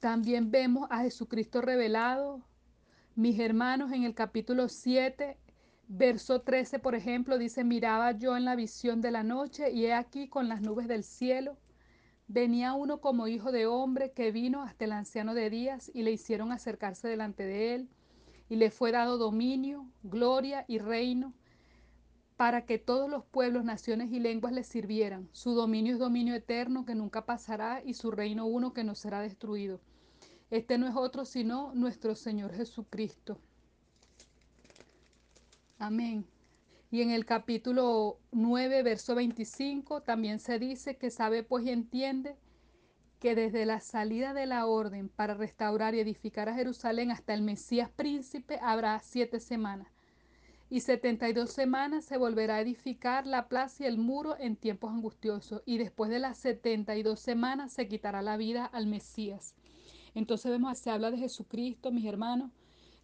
también 0.00 0.50
vemos 0.50 0.88
a 0.90 1.02
Jesucristo 1.02 1.60
revelado. 1.60 2.42
Mis 3.14 3.38
hermanos, 3.38 3.92
en 3.92 4.02
el 4.02 4.14
capítulo 4.14 4.68
7, 4.68 5.38
verso 5.88 6.40
13, 6.40 6.78
por 6.78 6.94
ejemplo, 6.94 7.38
dice, 7.38 7.64
miraba 7.64 8.12
yo 8.12 8.36
en 8.36 8.44
la 8.44 8.56
visión 8.56 9.00
de 9.00 9.10
la 9.10 9.22
noche 9.22 9.70
y 9.70 9.86
he 9.86 9.94
aquí 9.94 10.28
con 10.28 10.48
las 10.48 10.62
nubes 10.62 10.88
del 10.88 11.04
cielo. 11.04 11.56
Venía 12.28 12.72
uno 12.72 13.00
como 13.00 13.28
hijo 13.28 13.52
de 13.52 13.66
hombre 13.66 14.12
que 14.12 14.32
vino 14.32 14.62
hasta 14.62 14.84
el 14.84 14.92
anciano 14.92 15.34
de 15.34 15.50
días 15.50 15.90
y 15.92 16.02
le 16.02 16.12
hicieron 16.12 16.52
acercarse 16.52 17.08
delante 17.08 17.44
de 17.44 17.74
él 17.74 17.88
y 18.48 18.56
le 18.56 18.70
fue 18.70 18.92
dado 18.92 19.18
dominio, 19.18 19.90
gloria 20.02 20.64
y 20.68 20.78
reino 20.78 21.34
para 22.36 22.64
que 22.64 22.78
todos 22.78 23.08
los 23.08 23.24
pueblos, 23.24 23.64
naciones 23.64 24.10
y 24.10 24.18
lenguas 24.18 24.52
le 24.52 24.64
sirvieran. 24.64 25.28
Su 25.32 25.52
dominio 25.52 25.92
es 25.92 25.98
dominio 25.98 26.34
eterno 26.34 26.84
que 26.84 26.94
nunca 26.94 27.24
pasará 27.24 27.82
y 27.84 27.94
su 27.94 28.10
reino 28.10 28.46
uno 28.46 28.72
que 28.72 28.84
no 28.84 28.94
será 28.94 29.20
destruido. 29.20 29.80
Este 30.50 30.76
no 30.76 30.88
es 30.88 30.96
otro 30.96 31.24
sino 31.24 31.72
nuestro 31.74 32.14
Señor 32.14 32.52
Jesucristo. 32.52 33.38
Amén. 35.82 36.24
Y 36.92 37.02
en 37.02 37.10
el 37.10 37.26
capítulo 37.26 38.20
9, 38.30 38.84
verso 38.84 39.16
25, 39.16 40.02
también 40.02 40.38
se 40.38 40.60
dice 40.60 40.96
que 40.96 41.10
sabe 41.10 41.42
pues 41.42 41.66
y 41.66 41.70
entiende 41.70 42.36
que 43.18 43.34
desde 43.34 43.66
la 43.66 43.80
salida 43.80 44.32
de 44.32 44.46
la 44.46 44.66
orden 44.66 45.08
para 45.08 45.34
restaurar 45.34 45.96
y 45.96 45.98
edificar 45.98 46.48
a 46.48 46.54
Jerusalén 46.54 47.10
hasta 47.10 47.34
el 47.34 47.42
Mesías 47.42 47.90
príncipe 47.90 48.60
habrá 48.62 48.96
siete 49.00 49.40
semanas 49.40 49.88
y 50.70 50.82
72 50.82 51.50
semanas 51.50 52.04
se 52.04 52.16
volverá 52.16 52.54
a 52.54 52.60
edificar 52.60 53.26
la 53.26 53.48
plaza 53.48 53.82
y 53.82 53.86
el 53.88 53.98
muro 53.98 54.36
en 54.38 54.54
tiempos 54.54 54.92
angustiosos, 54.92 55.62
y 55.66 55.78
después 55.78 56.10
de 56.10 56.20
las 56.20 56.38
72 56.38 57.18
semanas 57.18 57.72
se 57.72 57.88
quitará 57.88 58.22
la 58.22 58.36
vida 58.36 58.66
al 58.66 58.86
Mesías. 58.86 59.56
Entonces 60.14 60.50
vemos, 60.50 60.78
se 60.78 60.90
habla 60.90 61.10
de 61.10 61.18
Jesucristo, 61.18 61.90
mis 61.90 62.06
hermanos, 62.06 62.52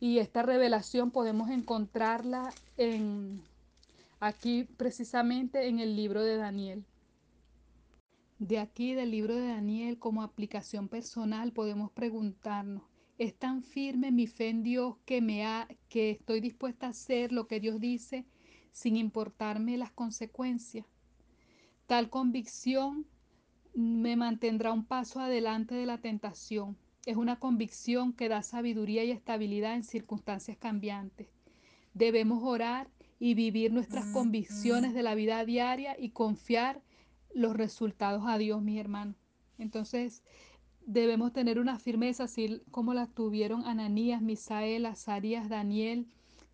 y 0.00 0.18
esta 0.18 0.42
revelación 0.42 1.10
podemos 1.10 1.50
encontrarla 1.50 2.52
en 2.76 3.42
aquí 4.20 4.64
precisamente 4.76 5.68
en 5.68 5.80
el 5.80 5.96
libro 5.96 6.22
de 6.22 6.36
Daniel. 6.36 6.84
De 8.38 8.58
aquí 8.58 8.94
del 8.94 9.10
libro 9.10 9.34
de 9.34 9.48
Daniel 9.48 9.98
como 9.98 10.22
aplicación 10.22 10.88
personal 10.88 11.52
podemos 11.52 11.90
preguntarnos, 11.90 12.82
es 13.18 13.34
tan 13.34 13.62
firme 13.64 14.12
mi 14.12 14.28
fe 14.28 14.48
en 14.48 14.62
Dios 14.62 14.96
que 15.04 15.20
me 15.20 15.44
ha 15.44 15.66
que 15.88 16.10
estoy 16.10 16.40
dispuesta 16.40 16.86
a 16.86 16.90
hacer 16.90 17.32
lo 17.32 17.48
que 17.48 17.58
Dios 17.58 17.80
dice 17.80 18.24
sin 18.70 18.96
importarme 18.96 19.76
las 19.76 19.90
consecuencias. 19.90 20.86
Tal 21.88 22.10
convicción 22.10 23.06
me 23.74 24.14
mantendrá 24.14 24.72
un 24.72 24.84
paso 24.84 25.18
adelante 25.18 25.74
de 25.74 25.86
la 25.86 25.98
tentación. 25.98 26.76
Es 27.08 27.16
una 27.16 27.36
convicción 27.36 28.12
que 28.12 28.28
da 28.28 28.42
sabiduría 28.42 29.02
y 29.02 29.12
estabilidad 29.12 29.74
en 29.74 29.82
circunstancias 29.82 30.58
cambiantes. 30.58 31.26
Debemos 31.94 32.42
orar 32.42 32.90
y 33.18 33.32
vivir 33.32 33.72
nuestras 33.72 34.04
convicciones 34.12 34.92
de 34.92 35.02
la 35.02 35.14
vida 35.14 35.42
diaria 35.46 35.96
y 35.98 36.10
confiar 36.10 36.82
los 37.32 37.56
resultados 37.56 38.24
a 38.26 38.36
Dios, 38.36 38.60
mis 38.60 38.78
hermanos. 38.78 39.16
Entonces, 39.56 40.22
debemos 40.84 41.32
tener 41.32 41.58
una 41.58 41.78
firmeza 41.78 42.24
así 42.24 42.60
como 42.70 42.92
la 42.92 43.06
tuvieron 43.06 43.64
Ananías, 43.64 44.20
Misael, 44.20 44.84
Azarías, 44.84 45.48
Daniel, 45.48 46.08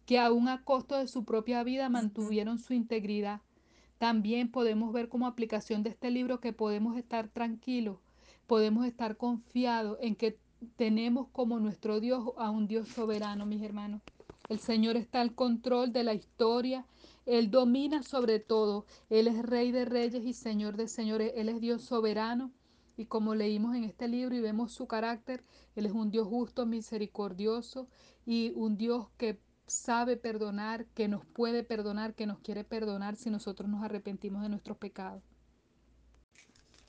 que 0.07 0.21
aún 0.21 0.47
a 0.47 0.63
costo 0.63 0.97
de 0.97 1.09
su 1.09 1.25
propia 1.25 1.65
vida 1.65 1.89
mantuvieron 1.89 2.61
su 2.61 2.75
integridad. 2.75 3.41
También 3.99 4.53
podemos 4.53 4.93
ver 4.93 5.09
como 5.09 5.27
aplicación 5.27 5.83
de 5.83 5.91
este 5.91 6.13
libro 6.13 6.39
que 6.39 6.53
podemos 6.53 6.97
estar 6.97 7.27
tranquilos, 7.27 7.99
podemos 8.47 8.87
estar 8.87 9.17
confiados 9.17 9.99
en 10.01 10.15
que 10.15 10.44
tenemos 10.77 11.29
como 11.29 11.61
nuestro 11.61 12.01
Dios 12.01 12.31
a 12.39 12.51
un 12.51 12.67
Dios 12.67 12.89
soberano, 12.89 13.47
mis 13.47 13.63
hermanos. 13.63 14.03
El 14.49 14.59
Señor 14.59 14.97
está 14.97 15.21
al 15.21 15.35
control 15.35 15.93
de 15.93 16.05
la 16.05 16.15
historia, 16.15 16.87
Él 17.25 17.51
domina 17.51 18.03
sobre 18.03 18.41
todo, 18.41 18.85
Él 19.09 19.27
es 19.27 19.43
Rey 19.43 19.73
de 19.73 19.85
reyes 19.85 20.25
y 20.25 20.35
Señor 20.35 20.77
de 20.77 20.89
señores, 20.89 21.33
Él 21.37 21.49
es 21.49 21.61
Dios 21.61 21.83
soberano 21.83 22.53
y 22.97 23.07
como 23.07 23.35
leímos 23.35 23.75
en 23.75 23.85
este 23.85 24.07
libro 24.07 24.35
y 24.35 24.41
vemos 24.41 24.73
su 24.73 24.87
carácter, 24.87 25.43
Él 25.75 25.87
es 25.87 25.93
un 25.93 26.11
Dios 26.11 26.29
justo, 26.29 26.67
misericordioso 26.67 27.89
y 28.27 28.53
un 28.55 28.77
Dios 28.77 29.09
que 29.17 29.41
sabe 29.67 30.17
perdonar, 30.17 30.87
que 30.95 31.09
nos 31.09 31.25
puede 31.25 31.63
perdonar, 31.63 32.15
que 32.15 32.27
nos 32.27 32.39
quiere 32.41 32.65
perdonar 32.65 33.17
si 33.17 33.31
nosotros 33.31 33.69
nos 33.69 33.83
arrepentimos 33.83 34.43
de 34.43 34.51
nuestros 34.51 34.77
pecados. 34.77 35.23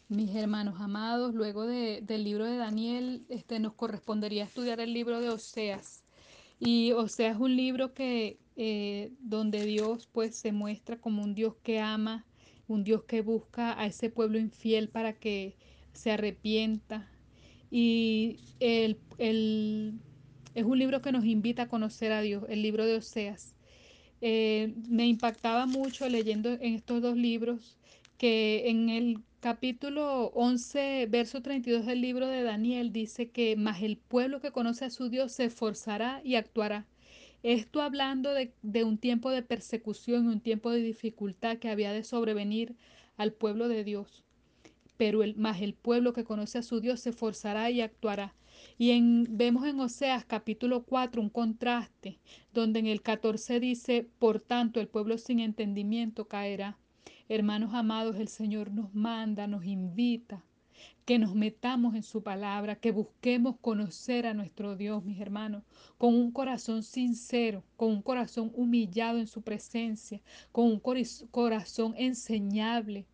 Mis 0.08 0.36
hermanos 0.36 0.80
amados, 0.80 1.34
luego 1.34 1.66
de, 1.66 2.02
del 2.02 2.24
libro 2.24 2.46
de 2.46 2.58
Daniel, 2.58 3.26
este, 3.30 3.60
nos 3.60 3.74
correspondería 3.74 4.44
estudiar 4.44 4.80
el 4.80 4.94
libro 4.94 5.20
de 5.20 5.30
Oseas. 5.30 6.04
Y 6.60 6.92
Oseas 6.92 7.36
es 7.36 7.42
un 7.42 7.56
libro 7.56 7.96
que, 7.96 8.40
eh, 8.56 9.14
donde 9.20 9.66
Dios 9.66 10.08
pues 10.12 10.36
se 10.36 10.52
muestra 10.52 11.00
como 11.02 11.24
un 11.24 11.34
Dios 11.34 11.56
que 11.64 11.80
ama, 11.80 12.28
un 12.68 12.84
Dios 12.84 13.06
que 13.06 13.22
busca 13.22 13.80
a 13.80 13.88
ese 13.88 14.12
pueblo 14.12 14.38
infiel 14.38 14.90
para 14.90 15.14
que 15.14 15.58
se 15.94 16.12
arrepienta. 16.12 17.10
Y 17.72 18.38
el, 18.60 19.00
es 20.54 20.66
un 20.66 20.78
libro 20.78 21.02
que 21.02 21.12
nos 21.14 21.26
invita 21.26 21.64
a 21.64 21.68
conocer 21.68 22.12
a 22.12 22.22
Dios, 22.22 22.44
el 22.48 22.62
libro 22.62 22.86
de 22.86 22.98
Oseas. 22.98 23.56
Eh, 24.22 24.76
me 24.88 25.08
impactaba 25.08 25.66
mucho 25.66 26.08
leyendo 26.10 26.52
en 26.54 26.76
estos 26.76 27.02
dos 27.02 27.18
libros 27.18 27.80
que 28.18 28.70
en 28.70 28.90
el 28.90 29.20
capítulo 29.40 30.28
11, 30.36 31.08
verso 31.10 31.42
32 31.42 31.86
del 31.86 32.02
libro 32.02 32.28
de 32.28 32.44
Daniel 32.44 32.92
dice 32.92 33.30
que 33.30 33.56
más 33.56 33.82
el 33.82 33.98
pueblo 33.98 34.42
que 34.42 34.52
conoce 34.52 34.86
a 34.86 34.90
su 34.90 35.10
Dios 35.10 35.32
se 35.34 35.46
esforzará 35.46 36.22
y 36.24 36.36
actuará. 36.36 36.88
Esto 37.44 37.82
hablando 37.82 38.34
de, 38.34 38.54
de 38.64 38.84
un 38.84 38.98
tiempo 38.98 39.30
de 39.30 39.44
persecución 39.44 40.26
y 40.26 40.28
un 40.30 40.42
tiempo 40.42 40.72
de 40.72 40.82
dificultad 40.82 41.58
que 41.58 41.70
había 41.70 41.94
de 41.94 42.04
sobrevenir 42.04 42.76
al 43.18 43.34
pueblo 43.34 43.68
de 43.68 43.84
Dios 43.84 44.26
pero 44.98 45.24
el, 45.24 45.36
más 45.36 45.62
el 45.62 45.74
pueblo 45.74 46.14
que 46.14 46.24
conoce 46.24 46.58
a 46.58 46.64
su 46.64 46.80
Dios 46.80 47.02
se 47.02 47.10
esforzará 47.12 47.70
y 47.70 47.82
actuará. 47.82 48.36
Y 48.78 48.92
en, 48.92 49.28
vemos 49.30 49.66
en 49.66 49.80
Oseas 49.80 50.26
capítulo 50.26 50.84
4 50.84 51.22
un 51.22 51.30
contraste, 51.30 52.20
donde 52.54 52.80
en 52.80 52.88
el 52.88 53.02
14 53.02 53.60
dice, 53.60 54.08
por 54.20 54.40
tanto 54.40 54.80
el 54.80 54.88
pueblo 54.88 55.18
sin 55.18 55.40
entendimiento 55.40 56.28
caerá. 56.28 56.78
Hermanos 57.28 57.74
amados, 57.74 58.18
el 58.18 58.28
Señor 58.28 58.72
nos 58.72 58.94
manda, 58.94 59.48
nos 59.48 59.66
invita, 59.66 60.44
que 61.06 61.18
nos 61.18 61.34
metamos 61.34 61.96
en 61.96 62.04
su 62.04 62.22
palabra, 62.22 62.76
que 62.76 62.92
busquemos 62.92 63.58
conocer 63.62 64.28
a 64.28 64.36
nuestro 64.36 64.76
Dios, 64.76 65.04
mis 65.04 65.20
hermanos, 65.20 65.64
con 65.98 66.14
un 66.14 66.32
corazón 66.32 66.84
sincero, 66.84 67.64
con 67.78 67.90
un 67.90 68.04
corazón 68.04 68.52
humillado 68.54 69.18
en 69.18 69.26
su 69.26 69.42
presencia, 69.42 70.22
con 70.52 70.66
un 70.66 70.80
corazón 70.80 71.96
enseñable, 71.98 73.08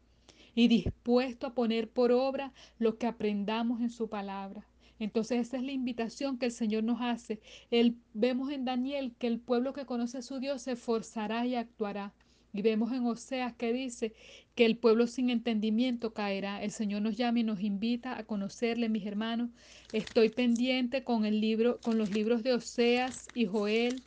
y 0.56 0.68
dispuesto 0.68 1.48
a 1.48 1.54
poner 1.54 1.90
por 1.90 2.12
obra 2.12 2.52
lo 2.80 2.98
que 2.98 3.08
aprendamos 3.08 3.80
en 3.80 3.90
su 3.90 4.10
palabra. 4.10 4.68
Entonces 5.00 5.48
esa 5.48 5.56
es 5.56 5.64
la 5.64 5.72
invitación 5.72 6.38
que 6.38 6.48
el 6.48 6.52
Señor 6.52 6.84
nos 6.84 7.00
hace. 7.02 7.40
El, 7.72 7.96
vemos 8.14 8.52
en 8.52 8.66
Daniel 8.66 9.16
que 9.18 9.28
el 9.28 9.40
pueblo 9.40 9.72
que 9.72 9.86
conoce 9.86 10.18
a 10.18 10.22
su 10.22 10.40
Dios 10.40 10.64
se 10.64 10.74
esforzará 10.74 11.46
y 11.46 11.56
actuará. 11.56 12.14
Y 12.54 12.62
vemos 12.62 12.92
en 12.92 13.06
Oseas 13.06 13.54
que 13.54 13.72
dice 13.74 14.14
que 14.56 14.66
el 14.66 14.78
pueblo 14.78 15.08
sin 15.08 15.30
entendimiento 15.30 16.14
caerá. 16.14 16.62
El 16.62 16.72
Señor 16.72 17.02
nos 17.02 17.16
llama 17.16 17.40
y 17.40 17.44
nos 17.44 17.62
invita 17.62 18.18
a 18.18 18.26
conocerle, 18.26 18.90
mis 18.90 19.06
hermanos. 19.06 19.50
Estoy 19.94 20.30
pendiente 20.30 21.04
con 21.04 21.26
el 21.26 21.40
libro, 21.40 21.80
con 21.82 21.98
los 21.98 22.12
libros 22.12 22.44
de 22.44 22.54
Oseas 22.54 23.28
y 23.34 23.46
Joel, 23.46 24.02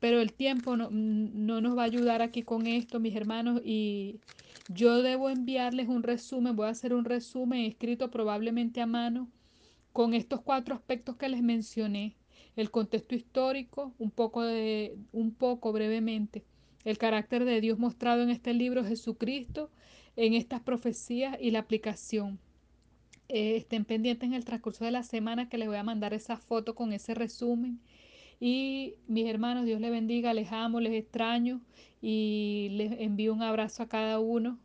pero 0.00 0.20
el 0.20 0.32
tiempo 0.32 0.76
no, 0.76 0.90
no 0.90 1.60
nos 1.60 1.76
va 1.76 1.82
a 1.82 1.86
ayudar 1.86 2.22
aquí 2.22 2.42
con 2.42 2.66
esto, 2.66 3.00
mis 3.00 3.16
hermanos, 3.16 3.60
y 3.64 4.20
yo 4.68 5.02
debo 5.02 5.30
enviarles 5.30 5.88
un 5.88 6.02
resumen, 6.02 6.54
voy 6.54 6.66
a 6.66 6.70
hacer 6.70 6.92
un 6.92 7.04
resumen 7.06 7.64
escrito 7.64 8.10
probablemente 8.10 8.82
a 8.82 8.86
mano 8.86 9.30
con 9.92 10.14
estos 10.14 10.42
cuatro 10.42 10.74
aspectos 10.74 11.16
que 11.16 11.28
les 11.28 11.42
mencioné. 11.42 12.16
El 12.54 12.70
contexto 12.70 13.14
histórico, 13.14 13.94
un 13.98 14.10
poco, 14.10 14.42
de, 14.42 14.96
un 15.12 15.32
poco 15.32 15.72
brevemente. 15.72 16.44
El 16.88 16.96
carácter 16.96 17.44
de 17.44 17.60
Dios 17.60 17.78
mostrado 17.78 18.22
en 18.22 18.30
este 18.30 18.54
libro, 18.54 18.82
Jesucristo, 18.82 19.70
en 20.16 20.32
estas 20.32 20.62
profecías 20.62 21.36
y 21.38 21.50
la 21.50 21.58
aplicación. 21.58 22.38
Eh, 23.28 23.56
estén 23.56 23.84
pendientes 23.84 24.26
en 24.26 24.32
el 24.32 24.46
transcurso 24.46 24.86
de 24.86 24.90
la 24.90 25.02
semana 25.02 25.50
que 25.50 25.58
les 25.58 25.68
voy 25.68 25.76
a 25.76 25.82
mandar 25.82 26.14
esa 26.14 26.38
foto 26.38 26.74
con 26.74 26.94
ese 26.94 27.12
resumen. 27.12 27.78
Y 28.40 28.94
mis 29.06 29.26
hermanos, 29.26 29.66
Dios 29.66 29.82
les 29.82 29.90
bendiga, 29.90 30.32
les 30.32 30.50
amo, 30.50 30.80
les 30.80 30.94
extraño 30.94 31.60
y 32.00 32.68
les 32.70 32.98
envío 33.00 33.34
un 33.34 33.42
abrazo 33.42 33.82
a 33.82 33.88
cada 33.90 34.18
uno. 34.18 34.58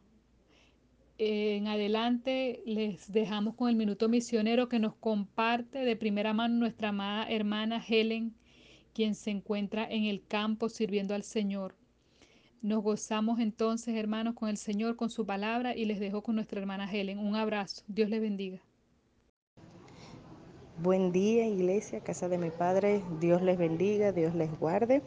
en 1.17 1.67
adelante 1.67 2.61
les 2.65 3.11
dejamos 3.11 3.55
con 3.55 3.67
el 3.67 3.75
minuto 3.75 4.07
misionero 4.07 4.69
que 4.69 4.79
nos 4.79 4.95
comparte 4.95 5.79
de 5.79 5.97
primera 5.97 6.33
mano 6.33 6.55
nuestra 6.55 6.89
amada 6.89 7.29
hermana 7.29 7.83
Helen, 7.85 8.33
quien 8.93 9.13
se 9.13 9.31
encuentra 9.31 9.85
en 9.91 10.05
el 10.05 10.25
campo 10.25 10.69
sirviendo 10.69 11.15
al 11.15 11.23
Señor. 11.23 11.82
Nos 12.63 12.81
gozamos 12.81 13.41
entonces, 13.41 13.93
hermanos, 13.93 14.35
con 14.35 14.47
el 14.47 14.55
Señor, 14.55 14.95
con 14.95 15.09
su 15.09 15.25
palabra 15.25 15.75
y 15.75 15.83
les 15.83 15.99
dejo 15.99 16.23
con 16.23 16.35
nuestra 16.35 16.61
hermana 16.61 16.89
Helen. 16.89 17.19
Un 17.19 17.35
abrazo. 17.35 17.83
Dios 17.89 18.09
les 18.09 18.21
bendiga. 18.21 18.61
Buen 20.81 21.11
día, 21.11 21.45
iglesia, 21.45 21.99
casa 21.99 22.29
de 22.29 22.37
mi 22.37 22.51
Padre. 22.51 23.03
Dios 23.19 23.41
les 23.41 23.57
bendiga, 23.57 24.13
Dios 24.13 24.33
les 24.33 24.49
guarde. 24.61 25.01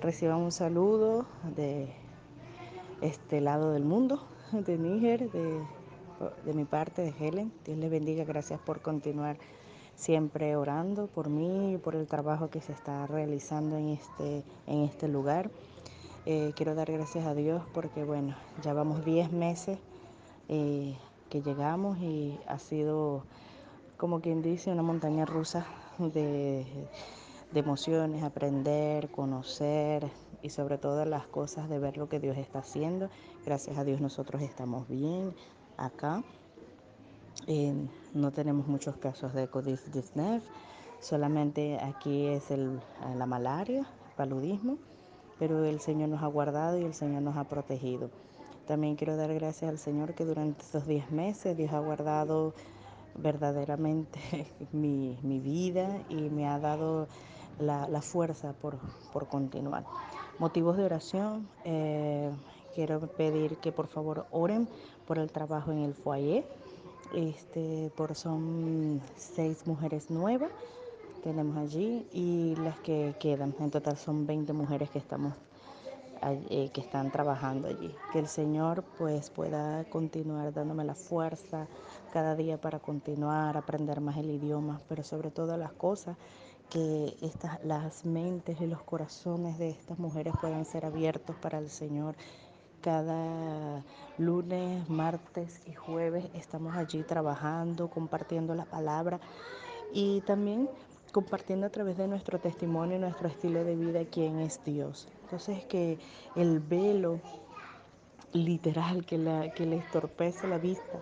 Reciban 0.00 0.38
un 0.38 0.52
saludo 0.52 1.26
de 1.56 1.88
este 3.00 3.40
lado 3.40 3.72
del 3.72 3.84
mundo, 3.84 4.24
de 4.52 4.78
Níger, 4.78 5.28
de, 5.32 5.60
de 6.44 6.54
mi 6.54 6.66
parte, 6.66 7.02
de 7.02 7.12
Helen. 7.18 7.52
Dios 7.64 7.78
les 7.78 7.90
bendiga. 7.90 8.22
Gracias 8.22 8.60
por 8.60 8.80
continuar 8.80 9.38
siempre 9.96 10.54
orando 10.54 11.08
por 11.08 11.30
mí 11.30 11.74
y 11.74 11.78
por 11.78 11.96
el 11.96 12.06
trabajo 12.06 12.48
que 12.48 12.60
se 12.60 12.72
está 12.72 13.08
realizando 13.08 13.76
en 13.76 13.88
este, 13.88 14.44
en 14.68 14.84
este 14.84 15.08
lugar. 15.08 15.50
Eh, 16.28 16.52
quiero 16.56 16.74
dar 16.74 16.90
gracias 16.90 17.24
a 17.24 17.34
Dios 17.34 17.62
porque, 17.72 18.02
bueno, 18.02 18.34
ya 18.60 18.72
vamos 18.72 19.04
10 19.04 19.30
meses 19.30 19.78
eh, 20.48 20.96
que 21.30 21.40
llegamos 21.40 21.98
y 21.98 22.36
ha 22.48 22.58
sido, 22.58 23.22
como 23.96 24.20
quien 24.20 24.42
dice, 24.42 24.72
una 24.72 24.82
montaña 24.82 25.24
rusa 25.24 25.64
de, 25.98 26.66
emociones, 27.54 28.24
aprender, 28.24 29.08
conocer 29.12 30.10
y 30.42 30.50
sobre 30.50 30.78
todo 30.78 31.04
las 31.04 31.28
cosas 31.28 31.68
de 31.68 31.78
ver 31.78 31.96
lo 31.96 32.08
que 32.08 32.18
Dios 32.18 32.36
está 32.36 32.58
haciendo. 32.58 33.08
Gracias 33.44 33.78
a 33.78 33.84
Dios 33.84 34.00
nosotros 34.00 34.42
estamos 34.42 34.88
bien 34.88 35.32
acá. 35.76 36.24
Eh, 37.46 37.72
no 38.14 38.32
tenemos 38.32 38.66
muchos 38.66 38.96
casos 38.96 39.32
de 39.32 39.48
COVID-19, 39.48 40.42
solamente 40.98 41.78
aquí 41.78 42.26
es 42.26 42.50
el, 42.50 42.80
la 43.16 43.26
malaria, 43.26 43.86
paludismo 44.16 44.78
pero 45.38 45.64
el 45.64 45.80
Señor 45.80 46.08
nos 46.08 46.22
ha 46.22 46.26
guardado 46.26 46.78
y 46.78 46.84
el 46.84 46.94
Señor 46.94 47.22
nos 47.22 47.36
ha 47.36 47.44
protegido. 47.44 48.10
También 48.66 48.96
quiero 48.96 49.16
dar 49.16 49.32
gracias 49.32 49.70
al 49.70 49.78
Señor 49.78 50.14
que 50.14 50.24
durante 50.24 50.62
estos 50.62 50.86
10 50.86 51.12
meses 51.12 51.56
Dios 51.56 51.72
ha 51.72 51.78
guardado 51.78 52.54
verdaderamente 53.14 54.18
mi, 54.72 55.18
mi 55.22 55.38
vida 55.38 56.02
y 56.08 56.30
me 56.30 56.48
ha 56.48 56.58
dado 56.58 57.08
la, 57.58 57.88
la 57.88 58.02
fuerza 58.02 58.52
por, 58.54 58.78
por, 59.12 59.28
continuar. 59.28 59.84
Motivos 60.38 60.76
de 60.76 60.84
oración, 60.84 61.48
eh, 61.64 62.30
quiero 62.74 63.00
pedir 63.00 63.56
que 63.58 63.72
por 63.72 63.86
favor 63.86 64.26
oren 64.30 64.68
por 65.06 65.18
el 65.18 65.30
trabajo 65.30 65.72
en 65.72 65.78
el 65.78 65.94
foyer. 65.94 66.44
Este, 67.14 67.92
por 67.96 68.16
son 68.16 69.00
seis 69.16 69.64
mujeres 69.66 70.10
nuevas 70.10 70.50
tenemos 71.26 71.56
allí 71.56 72.06
y 72.12 72.54
las 72.54 72.78
que 72.78 73.16
quedan. 73.18 73.52
En 73.58 73.72
total 73.72 73.96
son 73.96 74.28
20 74.28 74.52
mujeres 74.52 74.90
que 74.90 75.00
estamos 75.00 75.34
eh, 76.22 76.70
que 76.72 76.80
están 76.80 77.10
trabajando 77.10 77.66
allí. 77.66 77.92
Que 78.12 78.20
el 78.20 78.28
Señor 78.28 78.84
pues 78.96 79.30
pueda 79.30 79.82
continuar 79.90 80.54
dándome 80.54 80.84
la 80.84 80.94
fuerza 80.94 81.66
cada 82.12 82.36
día 82.36 82.60
para 82.60 82.78
continuar, 82.78 83.56
aprender 83.56 84.00
más 84.00 84.16
el 84.18 84.30
idioma, 84.30 84.80
pero 84.88 85.02
sobre 85.02 85.32
todo 85.32 85.56
las 85.56 85.72
cosas 85.72 86.16
que 86.70 87.16
estas, 87.20 87.58
las 87.64 88.04
mentes 88.04 88.60
y 88.60 88.68
los 88.68 88.84
corazones 88.84 89.58
de 89.58 89.70
estas 89.70 89.98
mujeres 89.98 90.32
puedan 90.40 90.64
ser 90.64 90.86
abiertos 90.86 91.34
para 91.34 91.58
el 91.58 91.70
Señor. 91.70 92.14
Cada 92.82 93.82
lunes, 94.16 94.88
martes 94.88 95.60
y 95.66 95.74
jueves 95.74 96.24
estamos 96.34 96.76
allí 96.76 97.02
trabajando, 97.02 97.90
compartiendo 97.90 98.54
la 98.54 98.64
palabra 98.64 99.18
y 99.92 100.20
también 100.22 100.68
compartiendo 101.16 101.66
a 101.66 101.70
través 101.70 101.96
de 101.96 102.06
nuestro 102.06 102.38
testimonio 102.38 102.98
y 102.98 103.00
nuestro 103.00 103.26
estilo 103.26 103.64
de 103.64 103.74
vida 103.74 104.04
quién 104.04 104.38
es 104.38 104.62
Dios. 104.66 105.08
Entonces 105.22 105.64
que 105.64 105.98
el 106.34 106.60
velo 106.60 107.20
literal 108.34 109.06
que, 109.06 109.16
la, 109.16 109.50
que 109.54 109.64
le 109.64 109.76
estorpece 109.76 110.46
la 110.46 110.58
vista, 110.58 111.00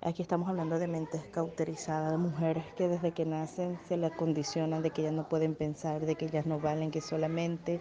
aquí 0.00 0.22
estamos 0.22 0.48
hablando 0.48 0.76
de 0.80 0.88
mentes 0.88 1.22
cauterizadas, 1.30 2.10
de 2.10 2.18
mujeres 2.18 2.64
que 2.76 2.88
desde 2.88 3.12
que 3.12 3.24
nacen 3.24 3.78
se 3.86 3.96
le 3.96 4.10
condicionan 4.10 4.82
de 4.82 4.90
que 4.90 5.02
ellas 5.02 5.14
no 5.14 5.28
pueden 5.28 5.54
pensar, 5.54 6.04
de 6.04 6.16
que 6.16 6.24
ellas 6.24 6.44
no 6.44 6.58
valen, 6.58 6.90
que 6.90 7.00
solamente 7.00 7.78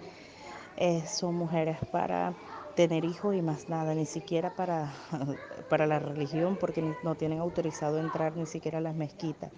eh, 0.78 1.04
son 1.08 1.34
mujeres 1.34 1.80
para 1.92 2.36
tener 2.76 3.04
hijos 3.04 3.34
y 3.34 3.42
más 3.42 3.68
nada, 3.68 3.96
ni 3.96 4.06
siquiera 4.06 4.54
para, 4.56 4.94
para 5.72 5.88
la 5.88 5.98
religión, 5.98 6.56
porque 6.60 6.84
no 7.02 7.16
tienen 7.16 7.40
autorizado 7.40 7.98
entrar 7.98 8.38
ni 8.38 8.46
siquiera 8.46 8.78
a 8.78 8.82
las 8.82 8.94
mezquitas 8.94 9.52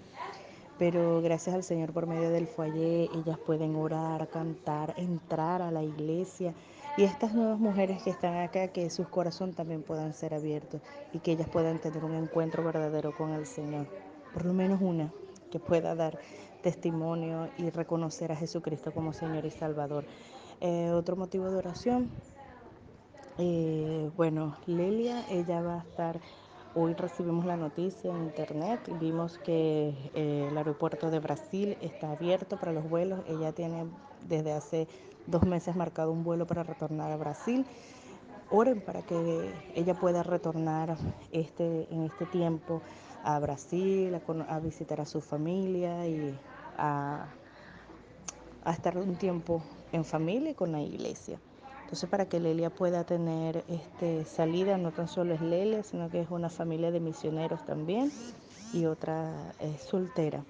pero 0.84 1.22
gracias 1.22 1.56
al 1.56 1.64
Señor 1.64 1.94
por 1.94 2.08
medio 2.08 2.30
del 2.30 2.46
foyer 2.46 3.08
ellas 3.16 3.38
pueden 3.38 3.74
orar, 3.78 4.28
cantar, 4.28 4.94
entrar 4.98 5.62
a 5.62 5.72
la 5.72 5.82
iglesia 5.82 6.54
y 6.98 7.04
estas 7.04 7.34
nuevas 7.34 7.58
mujeres 7.58 8.04
que 8.04 8.10
están 8.10 8.36
acá 8.36 8.68
que 8.68 8.90
sus 8.90 9.08
corazones 9.08 9.56
también 9.56 9.82
puedan 9.82 10.14
ser 10.14 10.34
abiertos 10.34 10.82
y 11.14 11.20
que 11.20 11.32
ellas 11.32 11.48
puedan 11.48 11.80
tener 11.80 12.04
un 12.04 12.16
encuentro 12.16 12.66
verdadero 12.66 13.16
con 13.16 13.32
el 13.32 13.46
Señor, 13.46 13.88
por 14.34 14.44
lo 14.44 14.52
menos 14.52 14.82
una 14.82 15.14
que 15.50 15.58
pueda 15.58 15.96
dar 15.96 16.20
testimonio 16.62 17.48
y 17.58 17.70
reconocer 17.70 18.34
a 18.34 18.36
Jesucristo 18.36 18.92
como 18.92 19.14
Señor 19.14 19.46
y 19.46 19.52
Salvador. 19.52 20.04
Eh, 20.60 20.92
otro 20.92 21.16
motivo 21.16 21.50
de 21.50 21.56
oración, 21.56 22.10
eh, 23.38 24.12
bueno, 24.18 24.58
Lelia, 24.66 25.24
ella 25.30 25.62
va 25.62 25.76
a 25.76 25.84
estar 25.84 26.20
Hoy 26.76 26.96
recibimos 26.96 27.46
la 27.46 27.56
noticia 27.56 28.10
en 28.10 28.24
internet, 28.24 28.80
vimos 29.00 29.38
que 29.38 29.90
eh, 30.16 30.48
el 30.50 30.58
aeropuerto 30.58 31.12
de 31.12 31.20
Brasil 31.20 31.78
está 31.82 32.14
abierto 32.14 32.58
para 32.58 32.72
los 32.72 32.90
vuelos. 32.90 33.20
Ella 33.28 33.52
tiene 33.52 33.86
desde 34.28 34.54
hace 34.54 34.88
dos 35.28 35.44
meses 35.44 35.76
marcado 35.76 36.12
un 36.12 36.24
vuelo 36.24 36.48
para 36.48 36.64
retornar 36.64 37.12
a 37.12 37.18
Brasil. 37.18 37.68
Oren 38.50 38.82
para 38.82 39.04
que 39.04 39.54
ella 39.76 39.94
pueda 39.94 40.24
retornar 40.24 40.98
este, 41.32 41.88
en 41.94 42.06
este 42.06 42.26
tiempo 42.26 42.82
a 43.24 43.38
Brasil, 43.38 44.20
a, 44.48 44.60
visitar 44.60 45.00
a 45.00 45.06
su 45.06 45.22
familia 45.22 46.08
y 46.08 46.36
a, 46.80 47.28
a 48.64 48.72
estar 48.72 48.98
un 48.98 49.16
tiempo 49.16 49.62
en 49.92 50.04
familia 50.04 50.50
y 50.50 50.56
con 50.56 50.72
la 50.72 50.82
iglesia. 50.82 51.40
Entonces, 51.94 52.10
para 52.10 52.26
que 52.26 52.40
Lelia 52.40 52.72
pueda 52.72 53.04
tener 53.04 53.64
este, 53.68 54.26
salida, 54.26 54.80
no 54.80 54.90
tan 54.90 55.08
solo 55.08 55.36
es 55.36 55.42
Lelia, 55.42 55.84
sino 55.84 56.10
que 56.10 56.22
es 56.22 56.32
una 56.32 56.50
familia 56.50 56.90
de 56.90 57.00
misioneros 57.00 57.64
también 57.68 58.12
y 58.74 58.88
otra 58.88 59.54
es 59.60 59.80
soltera. 59.82 60.44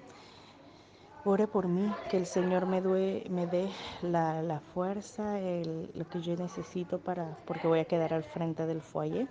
Ore 1.26 1.46
por 1.46 1.68
mí, 1.68 1.92
que 2.08 2.16
el 2.16 2.24
Señor 2.24 2.64
me, 2.64 2.80
dé, 2.80 3.26
me 3.28 3.46
dé 3.46 3.68
la, 4.00 4.40
la 4.40 4.60
fuerza, 4.60 5.38
lo 5.38 6.08
que 6.08 6.22
yo 6.22 6.34
necesito 6.34 6.98
para, 6.98 7.36
porque 7.44 7.68
voy 7.68 7.80
a 7.80 7.84
quedar 7.84 8.14
al 8.14 8.24
frente 8.24 8.64
del 8.66 8.80
foyer. 8.80 9.28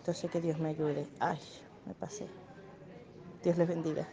Entonces, 0.00 0.30
que 0.30 0.42
Dios 0.42 0.58
me 0.58 0.68
ayude. 0.68 1.06
Ay, 1.20 1.38
me 1.86 1.94
pasé. 1.94 2.26
Dios 3.42 3.56
les 3.56 3.66
bendiga. 3.66 4.06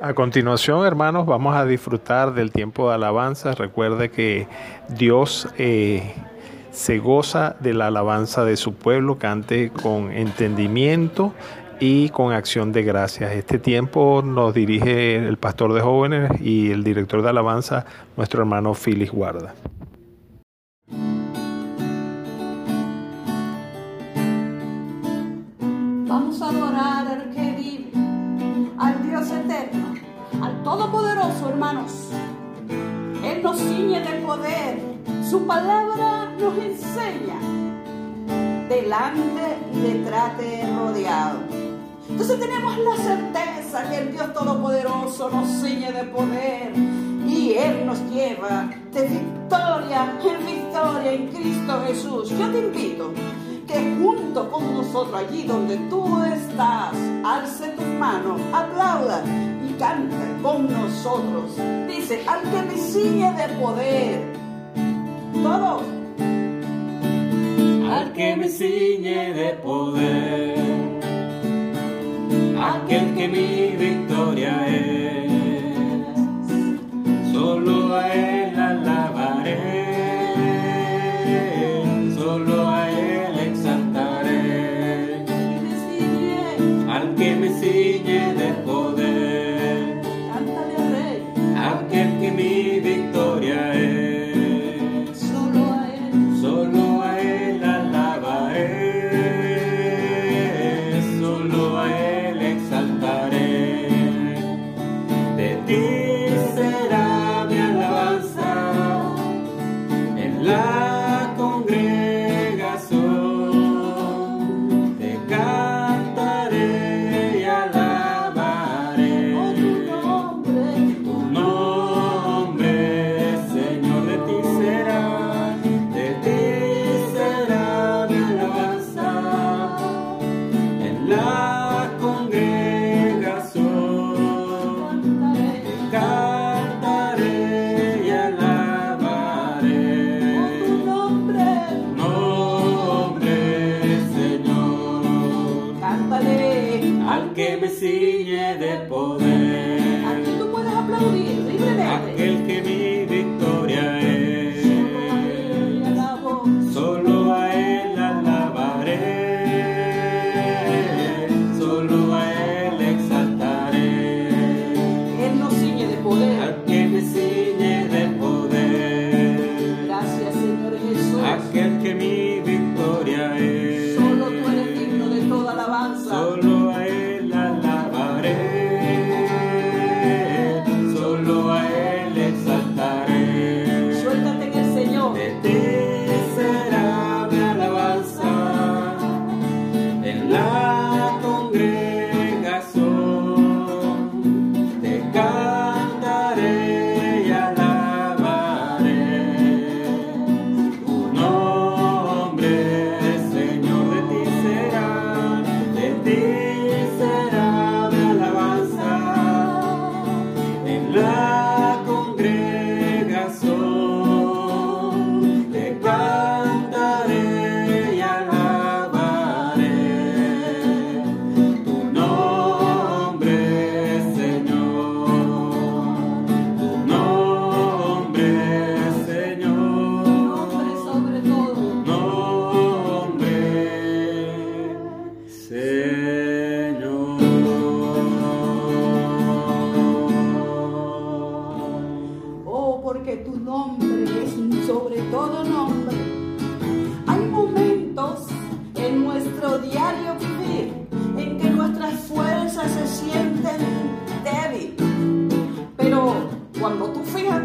A 0.00 0.14
continuación, 0.14 0.86
hermanos, 0.86 1.26
vamos 1.26 1.56
a 1.56 1.66
disfrutar 1.66 2.32
del 2.32 2.52
tiempo 2.52 2.88
de 2.88 2.94
alabanza. 2.94 3.54
Recuerde 3.54 4.12
que 4.12 4.46
Dios 4.88 5.48
eh, 5.58 6.14
se 6.70 6.98
goza 6.98 7.56
de 7.58 7.74
la 7.74 7.88
alabanza 7.88 8.44
de 8.44 8.56
su 8.56 8.74
pueblo, 8.74 9.18
cante 9.18 9.70
con 9.70 10.12
entendimiento 10.12 11.34
y 11.80 12.10
con 12.10 12.32
acción 12.32 12.70
de 12.70 12.84
gracias. 12.84 13.32
Este 13.32 13.58
tiempo 13.58 14.22
nos 14.24 14.54
dirige 14.54 15.16
el 15.16 15.36
pastor 15.36 15.72
de 15.72 15.80
jóvenes 15.80 16.30
y 16.40 16.70
el 16.70 16.84
director 16.84 17.22
de 17.22 17.30
alabanza, 17.30 17.84
nuestro 18.16 18.40
hermano 18.40 18.74
Félix 18.74 19.10
Guarda. 19.10 19.52
Hermanos. 31.68 31.92
Él 33.22 33.42
nos 33.42 33.58
ciñe 33.58 34.00
de 34.00 34.26
poder, 34.26 34.80
su 35.28 35.46
palabra 35.46 36.32
nos 36.40 36.56
enseña, 36.56 37.38
delante 38.70 39.58
y 39.74 39.80
detrás 39.80 40.38
de 40.38 40.66
rodeado. 40.78 41.40
Entonces 42.08 42.40
tenemos 42.40 42.78
la 42.78 42.96
certeza 42.96 43.90
que 43.90 43.98
el 43.98 44.12
Dios 44.12 44.32
Todopoderoso 44.32 45.28
nos 45.28 45.46
ciñe 45.60 45.92
de 45.92 46.04
poder 46.04 46.72
y 47.28 47.52
Él 47.52 47.84
nos 47.84 48.00
lleva 48.10 48.70
de 48.94 49.02
victoria 49.02 50.18
en 50.24 50.46
victoria 50.46 51.12
en 51.12 51.28
Cristo 51.28 51.82
Jesús. 51.86 52.30
Yo 52.30 52.50
te 52.50 52.60
invito 52.60 53.12
que 53.66 53.94
junto 54.00 54.50
con 54.50 54.74
nosotros, 54.74 55.20
allí 55.20 55.42
donde 55.42 55.76
tú 55.90 56.22
estás, 56.24 56.94
alce 57.22 57.68
tus 57.72 57.86
manos, 57.98 58.40
aplauda 58.54 59.22
nosotros. 60.62 61.56
Dice, 61.86 62.22
al 62.26 62.42
que 62.42 62.62
me 62.62 62.76
ciñe 62.76 63.32
de 63.32 63.48
poder, 63.60 64.20
todos 65.42 65.82
al 67.90 68.12
que 68.12 68.36
me 68.36 68.48
ciñe 68.48 69.32
de 69.32 69.50
poder, 69.62 70.54
aquel 72.60 73.14
que 73.14 73.28
mi 73.28 73.76
victoria 73.76 74.66
es. 74.68 75.32
Solo 77.32 77.94
a 77.94 78.08
él 78.14 78.37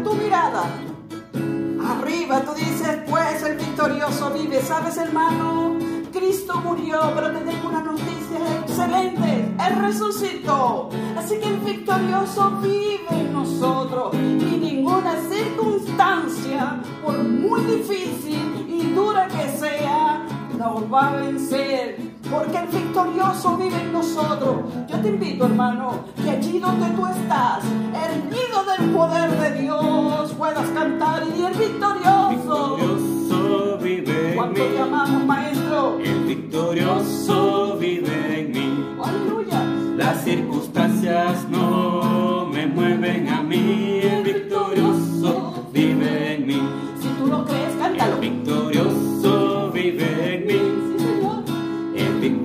tu 0.02 0.14
mirada 0.14 0.64
arriba, 1.86 2.40
tú 2.42 2.54
dices, 2.54 2.98
pues 3.08 3.42
el 3.42 3.56
victorioso 3.56 4.30
vive. 4.30 4.60
¿Sabes, 4.62 4.96
hermano? 4.96 5.78
Cristo 6.12 6.60
murió, 6.60 7.12
pero 7.14 7.32
te 7.32 7.40
tengo 7.40 7.68
una 7.68 7.82
noticia 7.82 8.38
excelente. 8.62 9.54
Él 9.66 9.76
resucitó. 9.80 10.88
Así 11.16 11.38
que 11.38 11.48
el 11.48 11.58
victorioso 11.58 12.50
vive 12.62 13.06
en 13.10 13.32
nosotros. 13.32 14.14
Y 14.14 14.58
ninguna 14.60 15.16
circunstancia, 15.28 16.80
por 17.02 17.18
muy 17.18 17.60
difícil 17.62 18.66
y 18.68 18.94
dura 18.94 19.28
que 19.28 19.48
sea, 19.58 20.24
nos 20.56 20.92
va 20.92 21.08
a 21.08 21.16
vencer. 21.16 22.13
Porque 22.34 22.58
el 22.58 22.66
victorioso 22.66 23.56
vive 23.56 23.80
en 23.80 23.92
nosotros. 23.92 24.56
Yo 24.88 24.98
te 24.98 25.08
invito, 25.08 25.46
hermano, 25.46 26.04
que 26.22 26.30
allí 26.30 26.58
donde 26.58 26.86
tú 26.90 27.06
estás, 27.06 27.62
erguido 28.08 28.64
del 28.64 28.90
poder 28.90 29.30
de 29.30 29.62
Dios, 29.62 30.32
puedas 30.36 30.68
cantar 30.70 31.22
y 31.36 31.42
el 31.44 31.54
victorioso. 31.54 32.76
Victorioso 32.76 33.78
vive 33.80 34.30
en 34.30 34.36
¿Cuánto 34.36 34.62
te 34.62 34.68
mí. 34.70 34.76
amamos, 34.78 35.24
maestro? 35.24 35.98
El 36.00 36.24
victorioso 36.24 37.76
vive 37.78 38.40
en 38.40 38.50
mí. 38.52 38.96
Aleluya. 39.02 39.60
Las 39.96 40.24
circunstancias 40.24 41.46
no 41.50 42.46
me 42.52 42.66
mueven 42.66 43.28
a 43.28 43.42
mí. 43.42 43.83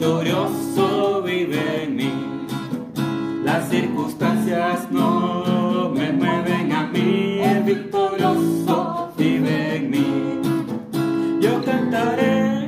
El 0.10 0.16
victorioso 0.16 1.22
vive 1.22 1.84
en 1.84 1.96
mí. 1.96 2.12
Las 3.44 3.70
circunstancias 3.70 4.88
no 4.90 5.92
me 5.94 6.12
mueven 6.12 6.72
a 6.72 6.88
mí. 6.88 7.40
El 7.44 7.64
victorioso 7.64 9.14
vive 9.16 9.76
en 9.76 9.92
mí. 9.92 10.42
Yo 11.40 11.64
cantaré 11.64 12.66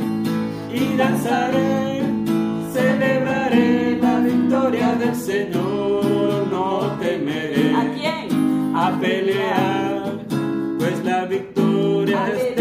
y 0.71 0.95
danzaré, 0.95 2.03
celebraré 2.73 3.97
la 3.99 4.19
victoria 4.19 4.95
del 4.97 5.15
Señor. 5.15 6.47
No 6.51 6.95
temeré 6.99 7.73
¿A 7.75 7.91
quién? 7.95 8.75
a 8.75 8.99
pelear, 9.01 10.19
pues 10.77 11.03
la 11.03 11.25
victoria 11.25 12.27
es 12.35 12.60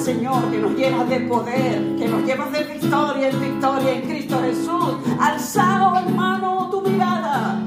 Señor, 0.00 0.50
que 0.50 0.56
nos 0.56 0.74
llenas 0.76 1.08
de 1.10 1.20
poder, 1.20 1.96
que 1.96 2.08
nos 2.08 2.24
llevas 2.24 2.50
de 2.52 2.64
victoria 2.64 3.28
en 3.28 3.40
victoria 3.40 3.92
en 3.92 4.00
Cristo 4.08 4.40
Jesús. 4.40 4.96
Alzao, 5.20 5.96
hermano, 5.98 6.68
tu 6.70 6.80
mirada. 6.80 7.60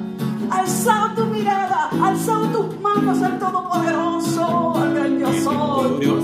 Alzao 0.50 1.14
tu 1.16 1.26
mirada. 1.26 1.90
Alzao 2.02 2.48
tus 2.48 2.80
manos 2.82 3.22
al 3.22 3.38
Todopoderoso, 3.38 4.74
al 4.76 4.94
gran 4.96 5.20
yo 5.20 5.34
soy. 5.44 6.24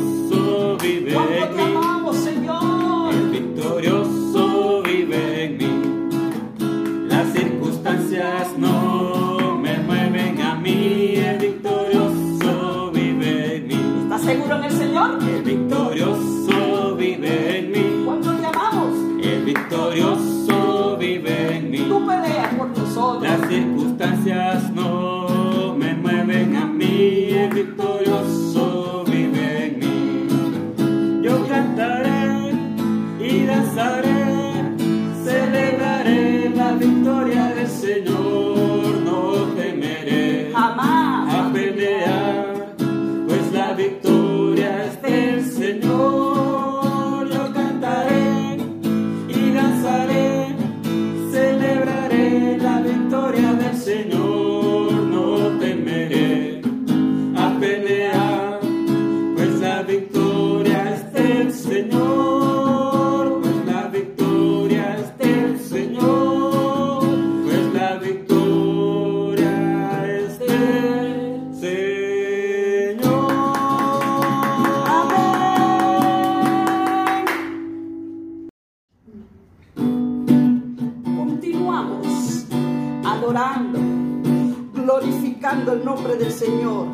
victorioso. 15.37 16.38
glorificando 84.89 85.73
el 85.73 85.85
nombre 85.85 86.15
del 86.15 86.31
Señor. 86.31 86.87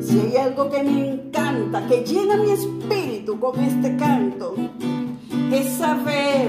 Si 0.00 0.18
hay 0.18 0.36
algo 0.38 0.70
que 0.70 0.82
me 0.82 1.10
encanta, 1.10 1.86
que 1.86 2.02
llena 2.04 2.36
mi 2.36 2.52
espíritu 2.52 3.38
con 3.38 3.60
este 3.60 3.96
canto, 3.96 4.54
es 5.52 5.74
saber 5.74 6.48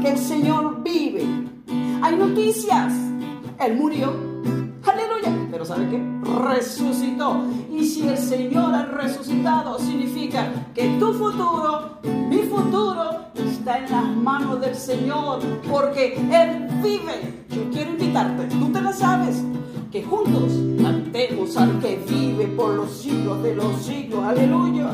que 0.00 0.10
el 0.10 0.18
Señor 0.18 0.84
vive. 0.84 1.26
Hay 2.00 2.16
noticias. 2.16 2.92
Él 3.58 3.74
murió. 3.76 4.12
Aleluya. 4.86 5.48
Pero 5.50 5.64
¿sabe 5.64 5.88
qué? 5.90 6.00
Resucitó. 6.48 7.42
Y 7.72 7.84
si 7.86 8.06
el 8.06 8.18
Señor 8.18 8.72
ha 8.72 8.84
resucitado, 8.84 9.80
significa 9.80 10.46
que 10.76 10.96
tu 11.00 11.12
futuro, 11.12 11.98
mi 12.04 12.38
futuro, 12.42 13.32
está 13.34 13.78
en 13.78 13.90
las 13.90 14.16
manos 14.16 14.60
del 14.60 14.76
Señor. 14.76 15.40
Porque 15.68 16.14
Él 16.14 16.68
vive. 16.84 17.44
Yo 17.48 17.68
quiero 17.72 17.97
tú 18.58 18.72
te 18.72 18.80
la 18.80 18.92
sabes. 18.92 19.42
Que 19.90 20.02
juntos 20.02 20.52
cantemos 20.82 21.56
al 21.56 21.80
que 21.80 21.96
vive 22.08 22.46
por 22.48 22.74
los 22.74 22.90
siglos 22.90 23.42
de 23.42 23.54
los 23.54 23.82
siglos. 23.82 24.22
Aleluya. 24.24 24.90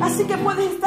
Así 0.00 0.24
que 0.24 0.36
puedes 0.38 0.72
estar 0.72 0.85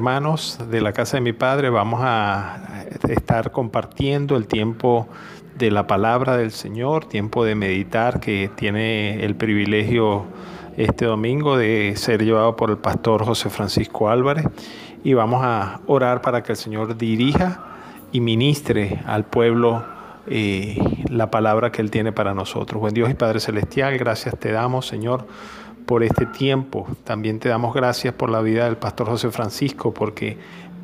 hermanos 0.00 0.58
de 0.70 0.80
la 0.80 0.94
casa 0.94 1.18
de 1.18 1.20
mi 1.20 1.34
padre, 1.34 1.68
vamos 1.68 2.00
a 2.02 2.86
estar 3.06 3.52
compartiendo 3.52 4.34
el 4.34 4.46
tiempo 4.46 5.06
de 5.58 5.70
la 5.70 5.86
palabra 5.86 6.38
del 6.38 6.52
Señor, 6.52 7.04
tiempo 7.04 7.44
de 7.44 7.54
meditar 7.54 8.18
que 8.18 8.50
tiene 8.56 9.22
el 9.22 9.34
privilegio 9.36 10.24
este 10.78 11.04
domingo 11.04 11.58
de 11.58 11.92
ser 11.96 12.24
llevado 12.24 12.56
por 12.56 12.70
el 12.70 12.78
pastor 12.78 13.26
José 13.26 13.50
Francisco 13.50 14.08
Álvarez 14.08 14.46
y 15.04 15.12
vamos 15.12 15.42
a 15.44 15.82
orar 15.86 16.22
para 16.22 16.42
que 16.42 16.52
el 16.52 16.56
Señor 16.56 16.96
dirija 16.96 17.60
y 18.10 18.20
ministre 18.22 19.02
al 19.04 19.26
pueblo 19.26 19.84
eh, 20.26 20.78
la 21.10 21.30
palabra 21.30 21.70
que 21.72 21.82
Él 21.82 21.90
tiene 21.90 22.10
para 22.10 22.32
nosotros. 22.32 22.80
Buen 22.80 22.94
Dios 22.94 23.10
y 23.10 23.14
Padre 23.14 23.38
Celestial, 23.38 23.98
gracias 23.98 24.38
te 24.38 24.50
damos, 24.50 24.86
Señor, 24.86 25.26
por 25.90 26.04
este 26.04 26.24
tiempo. 26.24 26.86
También 27.02 27.40
te 27.40 27.48
damos 27.48 27.74
gracias 27.74 28.14
por 28.14 28.30
la 28.30 28.40
vida 28.42 28.66
del 28.66 28.76
pastor 28.76 29.08
José 29.08 29.32
Francisco, 29.32 29.92
porque 29.92 30.38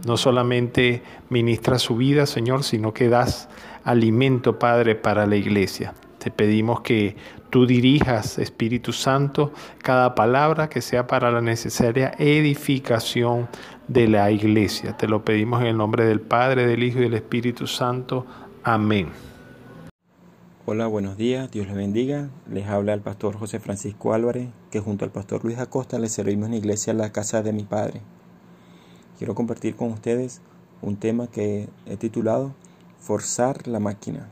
no 0.04 0.16
solamente 0.16 1.00
ministra 1.28 1.78
su 1.78 1.94
vida, 1.94 2.26
Señor, 2.26 2.64
sino 2.64 2.92
que 2.92 3.08
das 3.08 3.48
alimento, 3.84 4.58
Padre, 4.58 4.96
para 4.96 5.24
la 5.28 5.36
iglesia. 5.36 5.94
Te 6.18 6.32
pedimos 6.32 6.80
que 6.80 7.14
tú 7.50 7.68
dirijas, 7.68 8.40
Espíritu 8.40 8.92
Santo, 8.92 9.52
cada 9.78 10.16
palabra 10.16 10.68
que 10.68 10.82
sea 10.82 11.06
para 11.06 11.30
la 11.30 11.40
necesaria 11.40 12.12
edificación 12.18 13.46
de 13.86 14.08
la 14.08 14.32
iglesia. 14.32 14.96
Te 14.96 15.06
lo 15.06 15.24
pedimos 15.24 15.60
en 15.60 15.68
el 15.68 15.76
nombre 15.76 16.04
del 16.04 16.20
Padre, 16.20 16.66
del 16.66 16.82
Hijo 16.82 16.98
y 16.98 17.02
del 17.02 17.14
Espíritu 17.14 17.68
Santo. 17.68 18.26
Amén. 18.64 19.35
Hola, 20.68 20.88
buenos 20.88 21.16
días, 21.16 21.48
Dios 21.52 21.68
les 21.68 21.76
bendiga. 21.76 22.28
Les 22.50 22.66
habla 22.66 22.92
el 22.92 23.00
pastor 23.00 23.38
José 23.38 23.60
Francisco 23.60 24.12
Álvarez, 24.14 24.48
que 24.72 24.80
junto 24.80 25.04
al 25.04 25.12
pastor 25.12 25.44
Luis 25.44 25.58
Acosta 25.58 26.00
le 26.00 26.08
servimos 26.08 26.46
en 26.46 26.50
la 26.50 26.56
iglesia 26.56 26.92
La 26.92 27.12
Casa 27.12 27.40
de 27.44 27.52
mi 27.52 27.62
Padre. 27.62 28.00
Quiero 29.16 29.36
compartir 29.36 29.76
con 29.76 29.92
ustedes 29.92 30.40
un 30.82 30.96
tema 30.96 31.28
que 31.28 31.68
he 31.86 31.96
titulado 31.96 32.52
Forzar 32.98 33.68
la 33.68 33.78
máquina. 33.78 34.26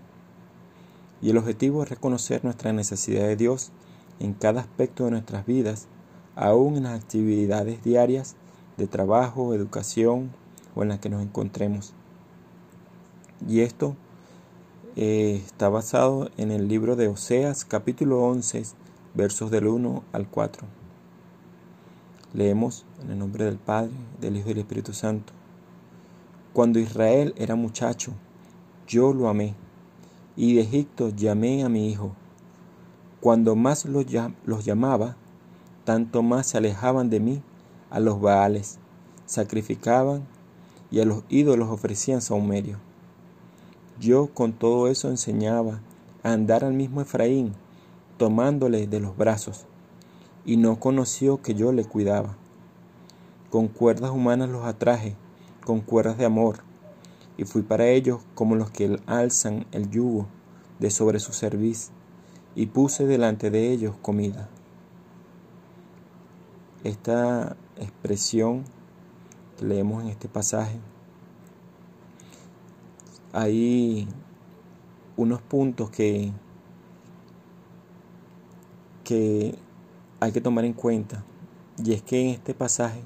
Y 1.22 1.30
el 1.30 1.38
objetivo 1.38 1.84
es 1.84 1.90
reconocer 1.90 2.42
nuestra 2.42 2.72
necesidad 2.72 3.28
de 3.28 3.36
Dios 3.36 3.70
en 4.18 4.34
cada 4.34 4.60
aspecto 4.60 5.04
de 5.04 5.12
nuestras 5.12 5.46
vidas, 5.46 5.86
aún 6.34 6.76
en 6.76 6.82
las 6.82 7.00
actividades 7.00 7.84
diarias 7.84 8.34
de 8.76 8.88
trabajo, 8.88 9.54
educación 9.54 10.32
o 10.74 10.82
en 10.82 10.88
las 10.88 10.98
que 10.98 11.10
nos 11.10 11.22
encontremos. 11.22 11.94
Y 13.48 13.60
esto 13.60 13.94
eh, 14.96 15.42
está 15.44 15.68
basado 15.68 16.30
en 16.36 16.52
el 16.52 16.68
libro 16.68 16.94
de 16.94 17.08
Oseas 17.08 17.64
capítulo 17.64 18.22
11 18.22 18.62
versos 19.14 19.50
del 19.50 19.66
1 19.66 20.04
al 20.12 20.28
4. 20.28 20.66
Leemos 22.32 22.86
en 23.02 23.10
el 23.10 23.18
nombre 23.18 23.44
del 23.44 23.58
Padre, 23.58 23.90
del 24.20 24.36
Hijo 24.36 24.50
y 24.50 24.54
del 24.54 24.60
Espíritu 24.60 24.92
Santo. 24.92 25.32
Cuando 26.52 26.78
Israel 26.78 27.34
era 27.36 27.56
muchacho, 27.56 28.12
yo 28.86 29.12
lo 29.12 29.28
amé, 29.28 29.56
y 30.36 30.54
de 30.54 30.62
Egipto 30.62 31.08
llamé 31.08 31.64
a 31.64 31.68
mi 31.68 31.88
hijo. 31.90 32.14
Cuando 33.20 33.56
más 33.56 33.86
los, 33.86 34.06
llamaba, 34.06 35.16
tanto 35.84 36.22
más 36.22 36.46
se 36.46 36.58
alejaban 36.58 37.10
de 37.10 37.18
mí 37.18 37.42
a 37.90 37.98
los 37.98 38.20
baales, 38.20 38.78
sacrificaban 39.26 40.24
y 40.92 41.00
a 41.00 41.04
los 41.04 41.24
ídolos 41.28 41.68
ofrecían 41.68 42.20
saumerio. 42.20 42.78
Yo 44.00 44.26
con 44.26 44.52
todo 44.52 44.88
eso 44.88 45.08
enseñaba 45.08 45.80
a 46.24 46.32
andar 46.32 46.64
al 46.64 46.72
mismo 46.72 47.00
Efraín, 47.00 47.54
tomándole 48.18 48.88
de 48.88 48.98
los 48.98 49.16
brazos, 49.16 49.66
y 50.44 50.56
no 50.56 50.80
conoció 50.80 51.40
que 51.40 51.54
yo 51.54 51.72
le 51.72 51.84
cuidaba. 51.84 52.36
Con 53.50 53.68
cuerdas 53.68 54.10
humanas 54.10 54.50
los 54.50 54.64
atraje, 54.64 55.14
con 55.64 55.80
cuerdas 55.80 56.18
de 56.18 56.24
amor, 56.24 56.64
y 57.36 57.44
fui 57.44 57.62
para 57.62 57.86
ellos 57.86 58.20
como 58.34 58.56
los 58.56 58.70
que 58.70 58.98
alzan 59.06 59.64
el 59.70 59.88
yugo 59.90 60.26
de 60.80 60.90
sobre 60.90 61.20
su 61.20 61.32
cerviz, 61.32 61.90
y 62.56 62.66
puse 62.66 63.06
delante 63.06 63.50
de 63.50 63.70
ellos 63.70 63.94
comida. 64.02 64.48
Esta 66.82 67.56
expresión 67.76 68.64
leemos 69.60 70.02
en 70.02 70.08
este 70.08 70.28
pasaje 70.28 70.80
hay 73.34 74.06
unos 75.16 75.42
puntos 75.42 75.90
que, 75.90 76.30
que 79.02 79.56
hay 80.20 80.32
que 80.32 80.40
tomar 80.40 80.64
en 80.64 80.72
cuenta. 80.72 81.24
Y 81.84 81.92
es 81.92 82.02
que 82.02 82.20
en 82.20 82.28
este 82.28 82.54
pasaje 82.54 83.00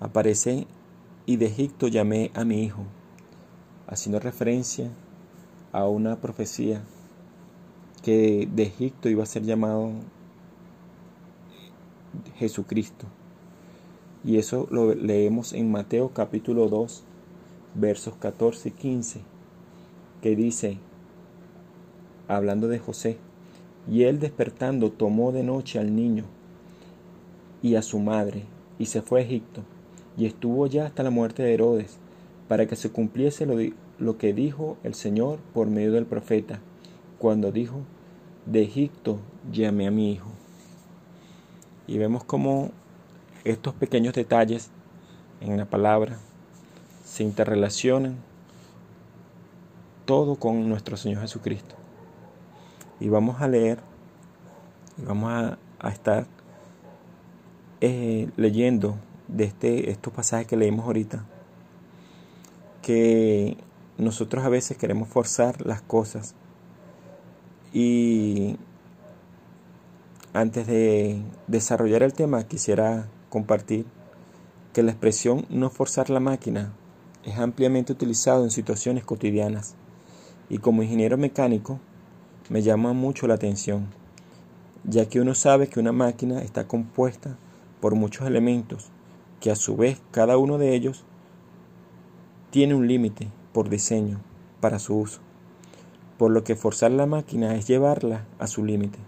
aparece 0.00 0.66
y 1.24 1.36
de 1.36 1.46
Egipto 1.46 1.86
llamé 1.86 2.32
a 2.34 2.44
mi 2.44 2.64
hijo, 2.64 2.82
haciendo 3.86 4.18
referencia 4.18 4.90
a 5.70 5.86
una 5.86 6.16
profecía 6.16 6.82
que 8.02 8.48
de 8.52 8.64
Egipto 8.64 9.08
iba 9.08 9.22
a 9.22 9.26
ser 9.26 9.44
llamado 9.44 9.92
Jesucristo. 12.38 13.06
Y 14.24 14.38
eso 14.38 14.66
lo 14.72 14.94
leemos 14.96 15.52
en 15.52 15.70
Mateo 15.70 16.10
capítulo 16.12 16.68
2, 16.68 17.04
versos 17.74 18.14
14 18.16 18.68
y 18.68 18.72
15, 18.72 19.20
que 20.20 20.36
dice, 20.36 20.78
hablando 22.28 22.68
de 22.68 22.78
José, 22.78 23.18
y 23.90 24.04
él 24.04 24.20
despertando 24.20 24.90
tomó 24.90 25.32
de 25.32 25.42
noche 25.42 25.78
al 25.78 25.96
niño 25.96 26.24
y 27.62 27.74
a 27.76 27.82
su 27.82 27.98
madre, 27.98 28.44
y 28.78 28.86
se 28.86 29.02
fue 29.02 29.20
a 29.20 29.24
Egipto, 29.24 29.62
y 30.16 30.26
estuvo 30.26 30.66
ya 30.66 30.86
hasta 30.86 31.02
la 31.02 31.10
muerte 31.10 31.42
de 31.42 31.54
Herodes, 31.54 31.98
para 32.48 32.66
que 32.66 32.76
se 32.76 32.90
cumpliese 32.90 33.46
lo, 33.46 33.56
lo 33.98 34.18
que 34.18 34.34
dijo 34.34 34.76
el 34.82 34.94
Señor 34.94 35.38
por 35.54 35.68
medio 35.68 35.92
del 35.92 36.06
profeta, 36.06 36.60
cuando 37.18 37.52
dijo, 37.52 37.80
de 38.46 38.62
Egipto 38.62 39.20
llamé 39.50 39.86
a 39.86 39.90
mi 39.90 40.12
hijo. 40.12 40.30
Y 41.86 41.98
vemos 41.98 42.24
cómo 42.24 42.70
estos 43.44 43.74
pequeños 43.74 44.14
detalles 44.14 44.70
en 45.40 45.56
la 45.56 45.64
palabra 45.64 46.18
se 47.12 47.22
interrelacionan 47.22 48.16
todo 50.06 50.36
con 50.36 50.66
nuestro 50.70 50.96
Señor 50.96 51.20
Jesucristo. 51.20 51.74
Y 53.00 53.10
vamos 53.10 53.42
a 53.42 53.48
leer, 53.48 53.80
y 54.96 55.04
vamos 55.04 55.30
a, 55.30 55.58
estar 55.90 56.24
eh, 57.82 58.30
leyendo 58.38 58.96
de 59.28 59.44
este, 59.44 59.90
estos 59.90 60.10
pasajes 60.10 60.46
que 60.46 60.56
leímos 60.56 60.86
ahorita, 60.86 61.26
que 62.80 63.58
nosotros 63.98 64.42
a 64.42 64.48
veces 64.48 64.78
queremos 64.78 65.06
forzar 65.08 65.66
las 65.66 65.82
cosas 65.82 66.34
Y 67.74 68.56
antes 70.32 70.66
de 70.66 71.20
desarrollar 71.46 72.02
el 72.02 72.14
tema, 72.14 72.44
quisiera 72.44 73.06
compartir 73.28 73.84
que 74.72 74.82
la 74.82 74.92
expresión 74.92 75.44
no 75.50 75.68
forzar 75.68 76.08
la 76.08 76.20
máquina 76.20 76.72
es 77.24 77.38
ampliamente 77.38 77.92
utilizado 77.92 78.44
en 78.44 78.50
situaciones 78.50 79.04
cotidianas 79.04 79.76
y 80.48 80.58
como 80.58 80.82
ingeniero 80.82 81.16
mecánico 81.16 81.78
me 82.48 82.62
llama 82.62 82.92
mucho 82.92 83.26
la 83.26 83.34
atención, 83.34 83.88
ya 84.84 85.08
que 85.08 85.20
uno 85.20 85.34
sabe 85.34 85.68
que 85.68 85.80
una 85.80 85.92
máquina 85.92 86.42
está 86.42 86.66
compuesta 86.66 87.36
por 87.80 87.94
muchos 87.94 88.26
elementos 88.26 88.90
que 89.40 89.50
a 89.50 89.56
su 89.56 89.76
vez 89.76 90.00
cada 90.10 90.36
uno 90.36 90.58
de 90.58 90.74
ellos 90.74 91.04
tiene 92.50 92.74
un 92.74 92.86
límite 92.86 93.28
por 93.52 93.68
diseño 93.68 94.20
para 94.60 94.78
su 94.78 94.96
uso, 94.96 95.20
por 96.18 96.30
lo 96.30 96.44
que 96.44 96.54
forzar 96.54 96.92
la 96.92 97.06
máquina 97.06 97.54
es 97.54 97.66
llevarla 97.66 98.24
a 98.38 98.46
su 98.46 98.64
límite. 98.64 98.98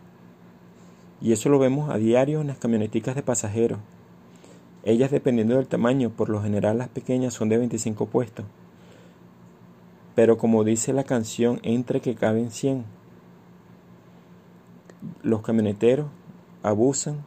Y 1.21 1.33
eso 1.33 1.49
lo 1.49 1.59
vemos 1.59 1.91
a 1.91 1.99
diario 1.99 2.41
en 2.41 2.49
las 2.49 2.59
camioneticas 2.59 3.15
de 3.15 3.23
pasajeros. 3.23 3.79
Ellas 4.85 5.11
dependiendo 5.11 5.57
del 5.57 5.67
tamaño, 5.67 6.11
por 6.11 6.29
lo 6.29 6.43
general 6.43 6.79
las 6.79 6.89
pequeñas 6.89 7.33
son 7.33 7.49
de 7.49 7.57
25 7.57 8.07
puestos. 8.07 8.45
Pero 10.15 10.37
como 10.37 10.63
dice 10.63 10.93
la 10.93 11.05
canción, 11.05 11.59
entre 11.63 12.01
que 12.01 12.15
caben 12.15 12.51
100. 12.51 12.85
Los 15.23 15.43
camioneteros 15.43 16.07
abusan 16.63 17.25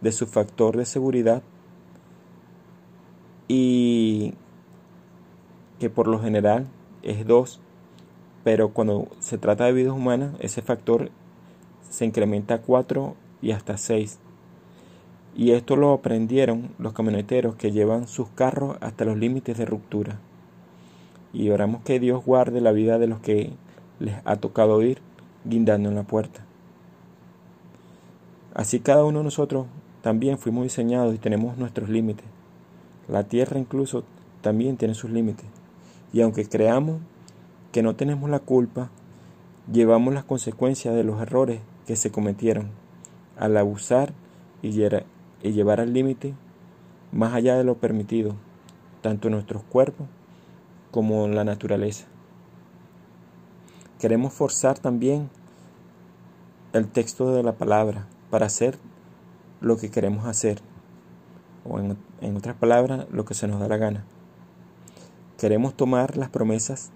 de 0.00 0.12
su 0.12 0.26
factor 0.26 0.76
de 0.76 0.86
seguridad 0.86 1.42
y 3.46 4.34
que 5.78 5.90
por 5.90 6.08
lo 6.08 6.20
general 6.20 6.66
es 7.02 7.26
2, 7.26 7.60
pero 8.44 8.70
cuando 8.70 9.08
se 9.18 9.38
trata 9.38 9.64
de 9.64 9.72
vidas 9.72 9.92
humanas 9.92 10.34
ese 10.40 10.62
factor 10.62 11.10
se 11.88 12.04
incrementa 12.04 12.54
a 12.54 12.62
4 12.62 13.14
y 13.42 13.50
hasta 13.50 13.76
6. 13.76 14.18
Y 15.36 15.52
esto 15.52 15.76
lo 15.76 15.92
aprendieron 15.92 16.70
los 16.78 16.92
camioneteros 16.92 17.54
que 17.54 17.72
llevan 17.72 18.08
sus 18.08 18.28
carros 18.28 18.76
hasta 18.80 19.04
los 19.04 19.16
límites 19.16 19.56
de 19.56 19.64
ruptura. 19.64 20.18
Y 21.32 21.50
oramos 21.50 21.82
que 21.82 22.00
Dios 22.00 22.24
guarde 22.24 22.60
la 22.60 22.72
vida 22.72 22.98
de 22.98 23.06
los 23.06 23.20
que 23.20 23.52
les 24.00 24.16
ha 24.24 24.36
tocado 24.36 24.82
ir 24.82 24.98
guindando 25.44 25.88
en 25.88 25.94
la 25.94 26.02
puerta. 26.02 26.44
Así 28.54 28.80
cada 28.80 29.04
uno 29.04 29.18
de 29.18 29.24
nosotros 29.24 29.66
también 30.02 30.38
fuimos 30.38 30.64
diseñados 30.64 31.14
y 31.14 31.18
tenemos 31.18 31.56
nuestros 31.56 31.88
límites. 31.88 32.26
La 33.08 33.24
tierra 33.24 33.58
incluso 33.58 34.04
también 34.40 34.76
tiene 34.76 34.94
sus 34.94 35.10
límites. 35.10 35.46
Y 36.12 36.22
aunque 36.22 36.48
creamos 36.48 36.98
que 37.72 37.82
no 37.82 37.94
tenemos 37.94 38.28
la 38.30 38.40
culpa, 38.40 38.90
llevamos 39.70 40.12
las 40.14 40.24
consecuencias 40.24 40.94
de 40.94 41.04
los 41.04 41.20
errores 41.20 41.60
que 41.86 41.96
se 41.96 42.10
cometieron 42.10 42.70
al 43.36 43.56
abusar 43.56 44.12
y, 44.62 44.72
llevar 45.42 45.80
al 45.80 45.92
límite 45.92 46.34
más 47.12 47.34
allá 47.34 47.56
de 47.56 47.64
lo 47.64 47.76
permitido, 47.76 48.34
tanto 49.02 49.30
nuestros 49.30 49.62
cuerpos 49.62 50.06
como 50.90 51.26
la 51.28 51.44
naturaleza. 51.44 52.06
Queremos 53.98 54.32
forzar 54.32 54.78
también 54.78 55.28
el 56.72 56.88
texto 56.88 57.34
de 57.34 57.42
la 57.42 57.52
palabra 57.52 58.06
para 58.30 58.46
hacer 58.46 58.78
lo 59.60 59.76
que 59.76 59.90
queremos 59.90 60.26
hacer, 60.26 60.60
o 61.64 61.78
en, 61.78 61.98
en 62.20 62.36
otras 62.36 62.56
palabras, 62.56 63.06
lo 63.10 63.24
que 63.24 63.34
se 63.34 63.46
nos 63.46 63.60
da 63.60 63.68
la 63.68 63.76
gana. 63.76 64.04
Queremos 65.36 65.74
tomar 65.74 66.16
las 66.16 66.30
promesas 66.30 66.90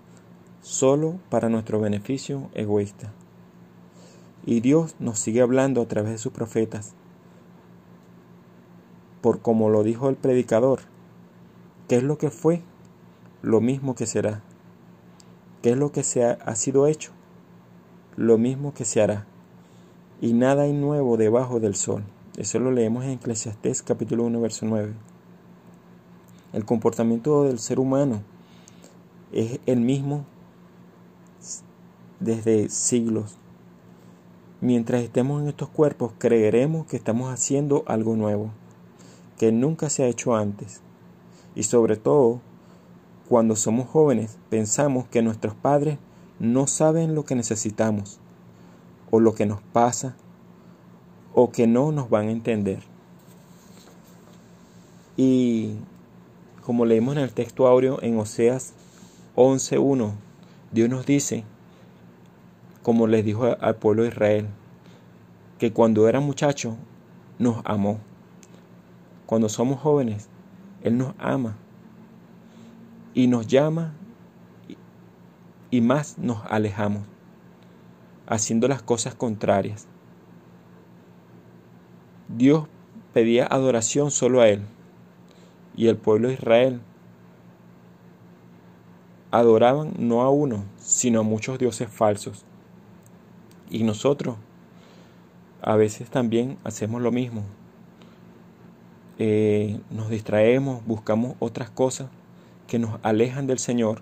solo 0.61 1.19
para 1.29 1.49
nuestro 1.49 1.81
beneficio 1.81 2.49
egoísta. 2.55 3.13
Y 4.47 4.61
Dios 4.61 4.97
nos 4.99 5.19
sigue 5.19 5.43
hablando 5.43 5.83
a 5.83 5.89
través 5.89 6.13
de 6.13 6.19
sus 6.19 6.33
profetas. 6.33 6.95
Por 9.25 9.41
como 9.41 9.71
lo 9.71 9.83
dijo 9.85 10.11
el 10.11 10.17
predicador, 10.17 10.81
¿qué 11.89 11.97
es 11.97 12.03
lo 12.03 12.19
que 12.19 12.29
fue? 12.29 12.61
Lo 13.41 13.63
mismo 13.63 13.95
que 13.95 14.05
será. 14.05 14.43
¿Qué 15.63 15.71
es 15.71 15.79
lo 15.79 15.93
que 15.93 16.03
se 16.03 16.27
ha, 16.27 16.55
sido 16.57 16.87
hecho? 16.87 17.11
Lo 18.17 18.37
mismo 18.37 18.75
que 18.75 18.85
se 18.85 19.01
hará. 19.01 19.25
Y 20.21 20.35
nada 20.35 20.65
hay 20.65 20.75
nuevo 20.75 21.17
debajo 21.17 21.59
del 21.59 21.75
sol. 21.75 22.05
Eso 22.37 22.59
lo 22.59 22.71
leemos 22.71 23.05
en 23.05 23.13
Eclesiastés 23.13 23.83
capítulo 23.83 24.25
1, 24.25 24.39
verso 24.43 24.67
9. 24.67 24.93
El 26.53 26.67
comportamiento 26.67 27.45
del 27.45 27.61
ser 27.61 27.81
humano 27.81 28.21
es 29.33 29.59
el 29.65 29.81
mismo 29.81 30.27
desde 32.21 32.69
siglos 32.69 33.39
Mientras 34.65 35.03
estemos 35.03 35.43
en 35.43 35.49
estos 35.49 35.69
cuerpos, 35.69 36.13
creeremos 36.17 36.87
que 36.87 36.97
estamos 36.97 37.31
haciendo 37.31 37.85
algo 37.87 38.17
nuevo, 38.17 38.51
que 39.39 39.53
nunca 39.53 39.91
se 39.91 40.03
ha 40.03 40.09
hecho 40.09 40.35
antes. 40.35 40.81
Y 41.55 41.65
sobre 41.65 41.97
todo, 41.97 42.41
cuando 43.29 43.57
somos 43.57 43.89
jóvenes, 43.89 44.39
pensamos 44.51 45.07
que 45.09 45.23
nuestros 45.23 45.55
padres 45.55 45.99
no 46.39 46.67
saben 46.67 47.15
lo 47.15 47.25
que 47.25 47.35
necesitamos, 47.35 48.21
o 49.11 49.21
lo 49.21 49.35
que 49.35 49.47
nos 49.47 49.61
pasa, 49.61 50.17
o 51.33 51.51
que 51.51 51.67
no 51.67 51.93
nos 51.93 52.11
van 52.11 52.29
a 52.29 52.33
entender. 52.33 52.83
Y 55.17 55.77
como 56.63 56.87
leímos 56.87 57.17
en 57.17 57.23
el 57.23 57.33
texto 57.33 57.67
áureo 57.67 57.99
en 58.03 58.19
Oseas 58.19 58.73
11.1, 59.37 60.13
Dios 60.73 60.89
nos 60.89 61.07
dice, 61.07 61.45
como 62.83 63.07
les 63.07 63.25
dijo 63.25 63.57
al 63.61 63.77
pueblo 63.77 64.03
de 64.03 64.09
Israel, 64.09 64.49
que 65.59 65.73
cuando 65.73 66.09
era 66.09 66.21
muchacho 66.21 66.77
nos 67.39 67.63
amó. 67.65 67.99
Cuando 69.27 69.49
somos 69.49 69.81
jóvenes, 69.81 70.29
Él 70.83 70.99
nos 70.99 71.15
ama 71.19 71.57
y 73.15 73.27
nos 73.27 73.47
llama 73.47 73.95
y 75.71 75.81
más 75.81 76.19
nos 76.19 76.45
alejamos, 76.49 77.03
haciendo 78.27 78.69
las 78.69 78.83
cosas 78.83 79.15
contrarias. 79.15 79.89
Dios 82.29 82.67
pedía 83.13 83.47
adoración 83.47 84.11
solo 84.11 84.41
a 84.41 84.49
Él 84.49 84.63
y 85.77 85.89
el 85.89 85.97
pueblo 85.97 86.29
de 86.29 86.35
Israel 86.35 86.81
adoraban 89.31 89.95
no 89.99 90.23
a 90.23 90.31
uno, 90.31 90.65
sino 90.79 91.21
a 91.21 91.25
muchos 91.25 91.59
dioses 91.59 91.89
falsos. 91.89 92.45
Y 93.69 93.83
nosotros 93.83 94.37
a 95.61 95.75
veces 95.75 96.09
también 96.09 96.57
hacemos 96.63 97.03
lo 97.03 97.11
mismo. 97.11 97.43
Eh, 99.19 99.81
nos 99.91 100.11
distraemos, 100.11 100.85
buscamos 100.87 101.37
otras 101.39 101.71
cosas 101.71 102.09
que 102.67 102.79
nos 102.79 102.99
alejan 103.03 103.47
del 103.47 103.59
Señor, 103.59 104.01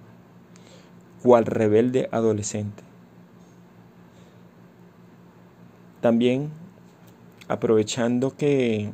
cual 1.23 1.47
rebelde 1.47 2.09
adolescente. 2.13 2.83
También 6.01 6.51
aprovechando 7.49 8.37
que 8.37 8.91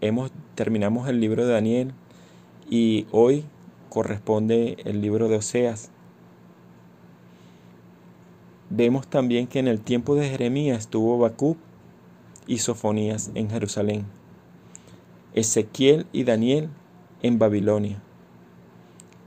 hemos 0.00 0.30
terminamos 0.54 1.08
el 1.08 1.20
libro 1.20 1.44
de 1.46 1.52
Daniel 1.52 1.92
y 2.68 3.06
hoy 3.10 3.44
corresponde 3.88 4.76
el 4.84 5.00
libro 5.00 5.28
de 5.28 5.36
Oseas. 5.36 5.90
Vemos 8.70 9.08
también 9.08 9.46
que 9.46 9.58
en 9.58 9.68
el 9.68 9.80
tiempo 9.80 10.14
de 10.14 10.28
Jeremías 10.28 10.78
estuvo 10.78 11.18
Bacub 11.18 11.56
y 12.46 12.58
Sofonías 12.58 13.30
en 13.34 13.50
Jerusalén, 13.50 14.06
Ezequiel 15.40 16.06
y 16.12 16.24
Daniel 16.24 16.68
en 17.22 17.38
Babilonia, 17.38 18.02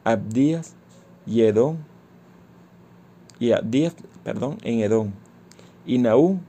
Abdías 0.04 0.76
y 1.26 1.42
Edom 1.42 1.78
y 3.40 3.52
Abdías, 3.52 3.96
perdón, 4.24 4.58
en 4.64 4.80
Edom 4.80 5.12
y 5.86 5.98
Naúm 5.98 6.40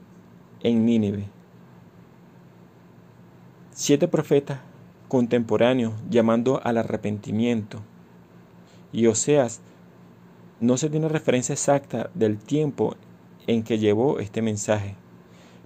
en 0.61 0.85
Nínive. 0.85 1.25
Siete 3.71 4.07
profetas 4.07 4.59
contemporáneos 5.07 5.93
llamando 6.09 6.61
al 6.63 6.77
arrepentimiento. 6.77 7.81
Y 8.91 9.07
Oseas 9.07 9.61
no 10.59 10.77
se 10.77 10.89
tiene 10.89 11.09
referencia 11.09 11.53
exacta 11.53 12.09
del 12.13 12.37
tiempo 12.37 12.95
en 13.47 13.63
que 13.63 13.77
llevó 13.77 14.19
este 14.19 14.41
mensaje, 14.41 14.95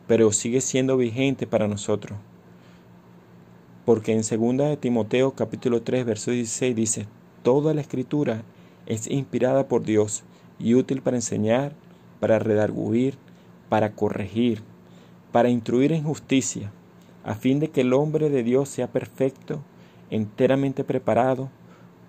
pero 0.07 0.31
sigue 0.31 0.61
siendo 0.61 0.97
vigente 0.97 1.45
para 1.47 1.67
nosotros. 1.67 2.17
Porque 3.89 4.11
en 4.11 4.19
2 4.21 4.69
de 4.69 4.77
Timoteo 4.77 5.31
capítulo 5.31 5.81
3 5.81 6.05
verso 6.05 6.29
16 6.29 6.75
dice, 6.75 7.07
toda 7.41 7.73
la 7.73 7.81
escritura 7.81 8.43
es 8.85 9.07
inspirada 9.07 9.67
por 9.67 9.81
Dios 9.81 10.21
y 10.59 10.75
útil 10.75 11.01
para 11.01 11.17
enseñar, 11.17 11.73
para 12.19 12.37
redarguir, 12.37 13.17
para 13.67 13.93
corregir, 13.93 14.61
para 15.31 15.49
instruir 15.49 15.91
en 15.91 16.03
justicia, 16.03 16.71
a 17.23 17.33
fin 17.33 17.59
de 17.59 17.71
que 17.71 17.81
el 17.81 17.93
hombre 17.93 18.29
de 18.29 18.43
Dios 18.43 18.69
sea 18.69 18.91
perfecto, 18.91 19.59
enteramente 20.11 20.83
preparado 20.83 21.49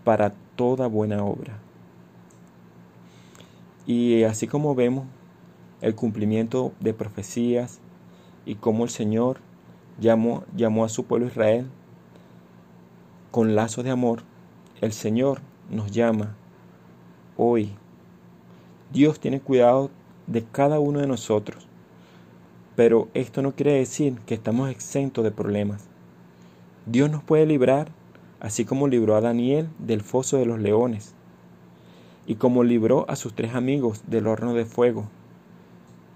para 0.05 0.35
toda 0.57 0.87
buena 0.87 1.24
obra. 1.24 1.61
Y 3.87 4.24
así 4.24 4.47
como 4.47 4.74
vemos 4.74 5.07
el 5.81 5.95
cumplimiento 5.95 6.72
de 6.78 6.93
profecías 6.93 7.81
y 8.45 8.57
cómo 8.57 8.85
el 8.85 8.91
Señor 8.91 9.41
llamó, 10.01 10.45
llamó 10.57 10.85
a 10.85 10.89
su 10.89 11.05
pueblo 11.05 11.27
Israel 11.27 11.67
con 13.31 13.55
lazos 13.55 13.85
de 13.85 13.91
amor, 13.91 14.23
el 14.81 14.93
Señor 14.93 15.41
nos 15.71 15.93
llama 15.93 16.35
hoy. 17.37 17.71
Dios 18.93 19.21
tiene 19.21 19.41
cuidado 19.41 19.91
de 20.27 20.45
cada 20.45 20.81
uno 20.81 20.99
de 20.99 21.07
nosotros, 21.07 21.69
pero 22.75 23.09
esto 23.15 23.41
no 23.41 23.53
quiere 23.53 23.75
decir 23.75 24.19
que 24.27 24.35
estamos 24.35 24.69
exentos 24.69 25.23
de 25.23 25.31
problemas. 25.31 25.85
Dios 26.87 27.09
nos 27.09 27.23
puede 27.23 27.47
librar, 27.47 27.89
así 28.41 28.65
como 28.65 28.89
libró 28.89 29.15
a 29.15 29.21
Daniel 29.21 29.69
del 29.79 30.01
foso 30.01 30.39
de 30.39 30.47
los 30.47 30.59
leones, 30.59 31.15
y 32.27 32.35
como 32.35 32.65
libró 32.65 33.09
a 33.09 33.15
sus 33.15 33.35
tres 33.35 33.55
amigos 33.55 34.03
del 34.09 34.27
horno 34.27 34.55
de 34.55 34.65
fuego. 34.65 35.09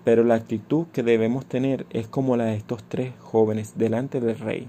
Pero 0.05 0.23
la 0.23 0.35
actitud 0.35 0.87
que 0.93 1.03
debemos 1.03 1.47
tener 1.47 1.87
es 1.91 2.07
como 2.07 2.37
la 2.37 2.45
de 2.45 2.57
estos 2.57 2.85
tres 2.85 3.15
jóvenes 3.21 3.75
delante 3.77 4.21
del 4.21 4.39
rey. 4.39 4.69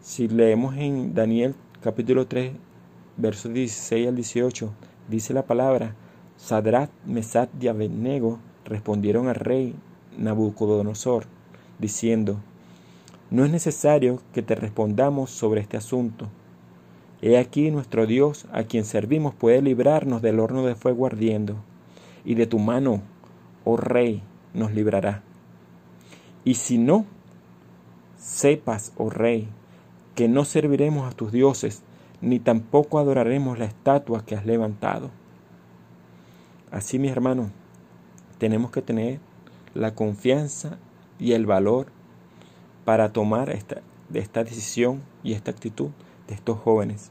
Si 0.00 0.28
leemos 0.28 0.76
en 0.76 1.14
Daniel 1.14 1.54
capítulo 1.82 2.26
3, 2.26 2.52
versos 3.16 3.52
16 3.52 4.08
al 4.08 4.14
18, 4.14 4.70
dice 5.08 5.34
la 5.34 5.42
palabra, 5.42 5.94
Sadrat, 6.36 6.90
Mesat 7.06 7.48
y 7.60 7.68
Abednego 7.68 8.38
respondieron 8.64 9.28
al 9.28 9.36
rey 9.36 9.74
Nabucodonosor, 10.18 11.24
diciendo, 11.78 12.38
No 13.30 13.44
es 13.44 13.50
necesario 13.50 14.20
que 14.32 14.42
te 14.42 14.54
respondamos 14.54 15.30
sobre 15.30 15.60
este 15.60 15.76
asunto. 15.76 16.28
He 17.22 17.38
aquí 17.38 17.70
nuestro 17.70 18.06
Dios, 18.06 18.46
a 18.52 18.64
quien 18.64 18.84
servimos, 18.84 19.34
puede 19.34 19.62
librarnos 19.62 20.22
del 20.22 20.40
horno 20.40 20.64
de 20.64 20.74
fuego 20.74 21.06
ardiendo, 21.06 21.56
y 22.24 22.34
de 22.34 22.46
tu 22.46 22.58
mano, 22.58 23.00
oh 23.64 23.76
rey, 23.76 24.22
nos 24.52 24.72
librará. 24.72 25.22
Y 26.44 26.54
si 26.54 26.78
no, 26.78 27.06
sepas, 28.18 28.92
oh 28.96 29.10
rey, 29.10 29.48
que 30.14 30.28
no 30.28 30.44
serviremos 30.44 31.10
a 31.10 31.16
tus 31.16 31.32
dioses, 31.32 31.82
ni 32.20 32.38
tampoco 32.38 32.98
adoraremos 32.98 33.58
la 33.58 33.64
estatua 33.64 34.24
que 34.24 34.36
has 34.36 34.46
levantado. 34.46 35.10
Así, 36.70 36.98
mis 36.98 37.10
hermanos, 37.10 37.50
tenemos 38.38 38.70
que 38.70 38.82
tener 38.82 39.20
la 39.74 39.94
confianza 39.94 40.78
y 41.18 41.32
el 41.32 41.46
valor 41.46 41.86
para 42.84 43.12
tomar 43.12 43.50
esta, 43.50 43.80
esta 44.12 44.44
decisión 44.44 45.02
y 45.22 45.32
esta 45.32 45.50
actitud 45.50 45.90
de 46.28 46.34
estos 46.34 46.58
jóvenes 46.58 47.10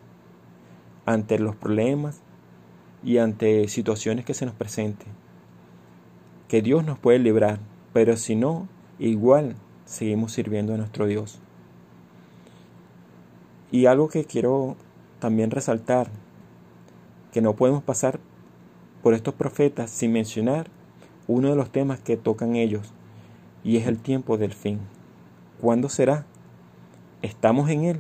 ante 1.06 1.40
los 1.40 1.56
problemas 1.56 2.22
y 3.04 3.18
ante 3.18 3.68
situaciones 3.68 4.26
que 4.26 4.34
se 4.34 4.46
nos 4.46 4.56
presenten. 4.56 5.23
Que 6.54 6.62
Dios 6.62 6.86
nos 6.86 7.00
puede 7.00 7.18
librar, 7.18 7.58
pero 7.94 8.16
si 8.16 8.36
no, 8.36 8.68
igual 9.00 9.56
seguimos 9.86 10.34
sirviendo 10.34 10.76
a 10.76 10.78
nuestro 10.78 11.08
Dios. 11.08 11.40
Y 13.72 13.88
algo 13.88 14.08
que 14.08 14.26
quiero 14.26 14.76
también 15.18 15.50
resaltar, 15.50 16.12
que 17.32 17.42
no 17.42 17.56
podemos 17.56 17.82
pasar 17.82 18.20
por 19.02 19.16
estos 19.16 19.34
profetas 19.34 19.90
sin 19.90 20.12
mencionar 20.12 20.68
uno 21.28 21.50
de 21.50 21.56
los 21.56 21.72
temas 21.72 22.00
que 22.00 22.18
tocan 22.18 22.56
ellos, 22.56 22.94
y 23.64 23.78
es 23.78 23.88
el 23.88 23.98
tiempo 23.98 24.38
del 24.38 24.54
fin. 24.54 24.78
¿Cuándo 25.60 25.90
será? 25.90 26.28
¿Estamos 27.24 27.68
en 27.72 27.86
él? 27.86 28.00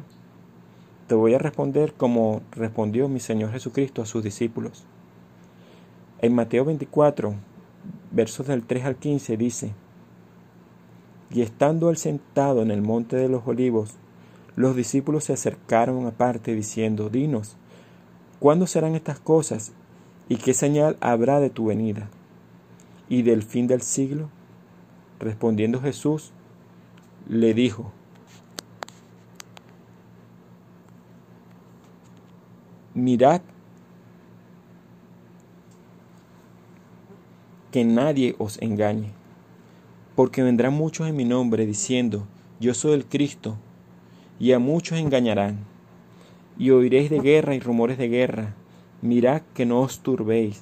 Te 1.07 1.15
voy 1.15 1.33
a 1.33 1.39
responder 1.39 1.95
como 1.95 2.43
respondió 2.51 3.09
mi 3.09 3.19
Señor 3.19 3.51
Jesucristo 3.51 4.03
a 4.03 4.05
sus 4.05 4.23
discípulos. 4.23 4.83
En 6.19 6.35
Mateo 6.35 6.65
24, 6.65 7.33
versos 8.13 8.47
del 8.47 8.63
3 8.63 8.85
al 8.85 8.95
15 8.95 9.35
dice, 9.37 9.73
Y 11.31 11.41
estando 11.41 11.89
él 11.89 11.97
sentado 11.97 12.61
en 12.61 12.71
el 12.71 12.81
monte 12.81 13.17
de 13.17 13.27
los 13.27 13.45
olivos, 13.47 13.95
los 14.55 14.75
discípulos 14.75 15.25
se 15.25 15.33
acercaron 15.33 16.05
aparte 16.05 16.53
diciendo, 16.53 17.09
Dinos, 17.09 17.55
¿cuándo 18.39 18.67
serán 18.67 18.95
estas 18.95 19.19
cosas? 19.19 19.73
¿Y 20.29 20.37
qué 20.37 20.53
señal 20.53 20.95
habrá 21.01 21.39
de 21.39 21.49
tu 21.49 21.65
venida? 21.65 22.07
¿Y 23.09 23.23
del 23.23 23.41
fin 23.41 23.67
del 23.67 23.81
siglo? 23.81 24.29
Respondiendo 25.19 25.81
Jesús, 25.81 26.31
le 27.27 27.53
dijo, 27.53 27.91
Mirad 32.93 33.41
que 37.73 37.83
nadie 37.85 38.35
os 38.37 38.61
engañe, 38.61 39.09
porque 40.15 40.43
vendrán 40.43 40.75
muchos 40.75 41.07
en 41.07 41.15
mi 41.15 41.25
nombre 41.25 41.65
diciendo, 41.65 42.27
yo 42.59 42.75
soy 42.75 42.93
el 42.93 43.07
Cristo, 43.07 43.57
y 44.39 44.51
a 44.51 44.59
muchos 44.59 44.99
engañarán. 44.99 45.57
Y 46.55 46.69
oiréis 46.69 47.09
de 47.09 47.19
guerra 47.19 47.55
y 47.55 47.59
rumores 47.59 47.97
de 47.97 48.09
guerra. 48.09 48.53
Mirad 49.01 49.41
que 49.55 49.65
no 49.65 49.79
os 49.79 50.01
turbéis, 50.01 50.61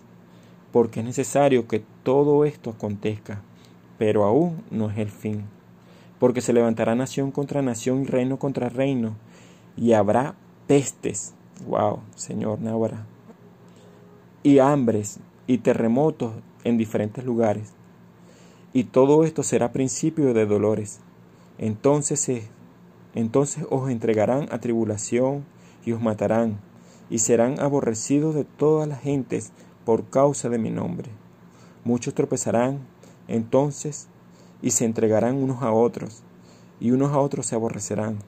porque 0.71 1.01
es 1.01 1.05
necesario 1.05 1.67
que 1.67 1.83
todo 2.03 2.45
esto 2.45 2.69
acontezca, 2.69 3.41
pero 3.97 4.23
aún 4.23 4.63
no 4.71 4.89
es 4.89 4.97
el 4.97 5.09
fin. 5.09 5.43
Porque 6.17 6.39
se 6.39 6.53
levantará 6.53 6.95
nación 6.95 7.31
contra 7.31 7.61
nación 7.61 8.03
y 8.03 8.05
reino 8.05 8.39
contra 8.39 8.69
reino, 8.69 9.17
y 9.75 9.91
habrá 9.91 10.35
pestes. 10.65 11.33
Wow, 11.67 11.99
Señor 12.15 12.61
Náhuara. 12.61 13.05
Y 14.43 14.59
hambres 14.59 15.19
y 15.45 15.57
terremotos 15.57 16.31
en 16.63 16.77
diferentes 16.77 17.23
lugares. 17.25 17.73
Y 18.73 18.85
todo 18.85 19.23
esto 19.23 19.43
será 19.43 19.71
principio 19.71 20.33
de 20.33 20.45
dolores. 20.45 20.99
Entonces 21.57 22.19
entonces 23.13 23.65
os 23.69 23.89
entregarán 23.89 24.47
a 24.51 24.59
tribulación 24.59 25.43
y 25.85 25.91
os 25.91 26.01
matarán, 26.01 26.59
y 27.09 27.19
serán 27.19 27.59
aborrecidos 27.59 28.35
de 28.35 28.45
todas 28.45 28.87
las 28.87 29.01
gentes 29.01 29.51
por 29.85 30.05
causa 30.05 30.47
de 30.47 30.57
mi 30.57 30.69
nombre. 30.69 31.09
Muchos 31.83 32.13
tropezarán 32.13 32.79
entonces 33.27 34.07
y 34.61 34.71
se 34.71 34.85
entregarán 34.85 35.35
unos 35.35 35.61
a 35.61 35.73
otros, 35.73 36.23
y 36.79 36.91
unos 36.91 37.11
a 37.11 37.19
otros 37.19 37.47
se 37.47 37.55
aborrecerán. 37.55 38.19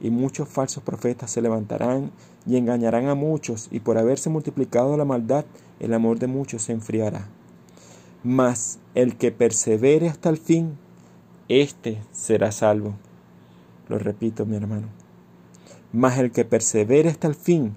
Y 0.00 0.10
muchos 0.10 0.48
falsos 0.48 0.82
profetas 0.82 1.30
se 1.30 1.42
levantarán 1.42 2.12
y 2.46 2.56
engañarán 2.56 3.08
a 3.08 3.14
muchos, 3.14 3.68
y 3.70 3.80
por 3.80 3.98
haberse 3.98 4.30
multiplicado 4.30 4.96
la 4.96 5.04
maldad, 5.04 5.44
el 5.80 5.92
amor 5.92 6.18
de 6.18 6.26
muchos 6.26 6.62
se 6.62 6.72
enfriará. 6.72 7.28
Mas 8.22 8.78
el 8.94 9.16
que 9.16 9.32
persevere 9.32 10.08
hasta 10.08 10.28
el 10.28 10.36
fin, 10.36 10.76
éste 11.48 12.02
será 12.12 12.52
salvo. 12.52 12.94
Lo 13.88 13.98
repito, 13.98 14.44
mi 14.44 14.56
hermano. 14.56 14.88
Mas 15.92 16.18
el 16.18 16.30
que 16.30 16.44
persevere 16.44 17.08
hasta 17.08 17.28
el 17.28 17.34
fin, 17.34 17.74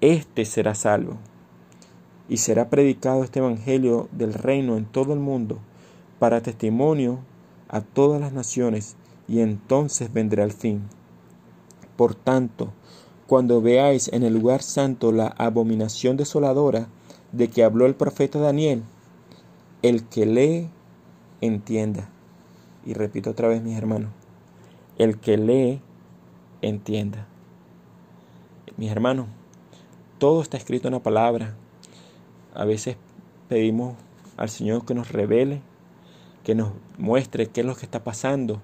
éste 0.00 0.46
será 0.46 0.74
salvo. 0.74 1.18
Y 2.30 2.38
será 2.38 2.70
predicado 2.70 3.24
este 3.24 3.40
Evangelio 3.40 4.08
del 4.10 4.32
reino 4.32 4.78
en 4.78 4.86
todo 4.86 5.12
el 5.12 5.20
mundo, 5.20 5.58
para 6.18 6.40
testimonio 6.40 7.18
a 7.68 7.82
todas 7.82 8.22
las 8.22 8.32
naciones, 8.32 8.96
y 9.28 9.40
entonces 9.40 10.10
vendrá 10.10 10.44
el 10.44 10.52
fin. 10.52 10.84
Por 11.98 12.14
tanto, 12.14 12.72
cuando 13.26 13.60
veáis 13.60 14.08
en 14.14 14.22
el 14.22 14.32
lugar 14.32 14.62
santo 14.62 15.12
la 15.12 15.26
abominación 15.26 16.16
desoladora 16.16 16.88
de 17.32 17.48
que 17.48 17.64
habló 17.64 17.84
el 17.84 17.94
profeta 17.94 18.38
Daniel, 18.38 18.82
el 19.84 20.02
que 20.08 20.24
lee, 20.24 20.70
entienda. 21.42 22.08
Y 22.86 22.94
repito 22.94 23.28
otra 23.28 23.48
vez, 23.48 23.62
mis 23.62 23.76
hermanos, 23.76 24.10
el 24.96 25.18
que 25.18 25.36
lee 25.36 25.82
entienda. 26.62 27.26
Mis 28.78 28.90
hermanos, 28.90 29.26
todo 30.16 30.40
está 30.40 30.56
escrito 30.56 30.88
en 30.88 30.94
la 30.94 31.02
palabra. 31.02 31.54
A 32.54 32.64
veces 32.64 32.96
pedimos 33.50 33.94
al 34.38 34.48
Señor 34.48 34.86
que 34.86 34.94
nos 34.94 35.12
revele, 35.12 35.60
que 36.44 36.54
nos 36.54 36.72
muestre 36.96 37.48
qué 37.48 37.60
es 37.60 37.66
lo 37.66 37.76
que 37.76 37.84
está 37.84 38.02
pasando, 38.02 38.62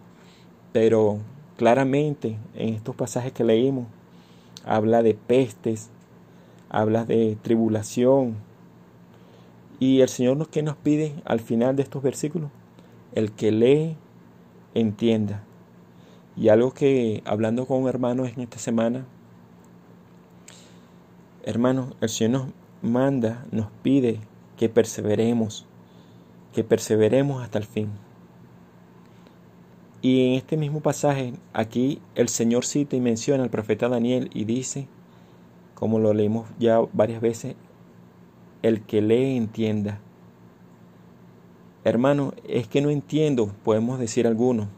pero 0.72 1.18
claramente 1.58 2.38
en 2.54 2.74
estos 2.74 2.96
pasajes 2.96 3.32
que 3.32 3.44
leímos 3.44 3.86
habla 4.64 5.02
de 5.02 5.12
pestes, 5.12 5.90
habla 6.70 7.04
de 7.04 7.36
tribulación. 7.42 8.36
Y 9.80 10.02
el 10.02 10.08
Señor 10.08 10.48
que 10.50 10.62
nos 10.62 10.76
pide 10.76 11.14
al 11.24 11.40
final 11.40 11.74
de 11.74 11.82
estos 11.82 12.02
versículos, 12.02 12.50
el 13.14 13.32
que 13.32 13.50
lee 13.50 13.96
entienda. 14.74 15.42
Y 16.36 16.50
algo 16.50 16.72
que 16.72 17.22
hablando 17.24 17.66
con 17.66 17.88
hermanos 17.88 18.28
en 18.28 18.42
esta 18.42 18.58
semana, 18.58 19.06
hermanos, 21.44 21.94
el 22.02 22.10
Señor 22.10 22.30
nos 22.30 22.48
manda, 22.82 23.46
nos 23.50 23.68
pide 23.82 24.20
que 24.58 24.68
perseveremos, 24.68 25.66
que 26.52 26.62
perseveremos 26.62 27.42
hasta 27.42 27.58
el 27.58 27.64
fin. 27.64 27.88
Y 30.02 30.28
en 30.28 30.34
este 30.34 30.56
mismo 30.58 30.80
pasaje, 30.80 31.34
aquí 31.54 32.00
el 32.14 32.28
Señor 32.28 32.66
cita 32.66 32.96
y 32.96 33.00
menciona 33.00 33.42
al 33.42 33.50
profeta 33.50 33.88
Daniel 33.88 34.30
y 34.34 34.44
dice, 34.44 34.88
como 35.74 35.98
lo 35.98 36.12
leímos 36.12 36.48
ya 36.58 36.80
varias 36.92 37.20
veces, 37.20 37.56
el 38.62 38.82
que 38.82 39.02
lee 39.02 39.36
entienda. 39.36 40.00
Hermano, 41.84 42.34
es 42.46 42.68
que 42.68 42.82
no 42.82 42.90
entiendo, 42.90 43.52
podemos 43.64 43.98
decir 43.98 44.26
algunos. 44.26 44.68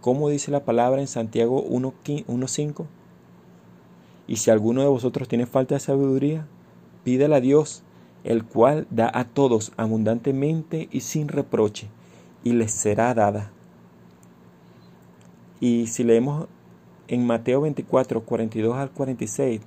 ¿Cómo 0.00 0.28
dice 0.28 0.50
la 0.50 0.64
palabra 0.64 1.00
en 1.00 1.06
Santiago 1.06 1.64
1.5? 1.68 2.86
Y 4.26 4.36
si 4.36 4.50
alguno 4.50 4.80
de 4.80 4.88
vosotros 4.88 5.28
tiene 5.28 5.46
falta 5.46 5.74
de 5.74 5.80
sabiduría, 5.80 6.46
pídele 7.04 7.36
a 7.36 7.40
Dios, 7.40 7.82
el 8.24 8.44
cual 8.44 8.86
da 8.90 9.10
a 9.12 9.24
todos 9.24 9.72
abundantemente 9.76 10.88
y 10.90 11.00
sin 11.00 11.28
reproche, 11.28 11.88
y 12.42 12.52
les 12.52 12.72
será 12.72 13.12
dada. 13.14 13.52
Y 15.60 15.86
si 15.88 16.04
leemos 16.04 16.46
en 17.08 17.26
Mateo 17.26 17.60
24, 17.60 18.22
42 18.22 18.76
al 18.76 18.90
46, 18.90 19.60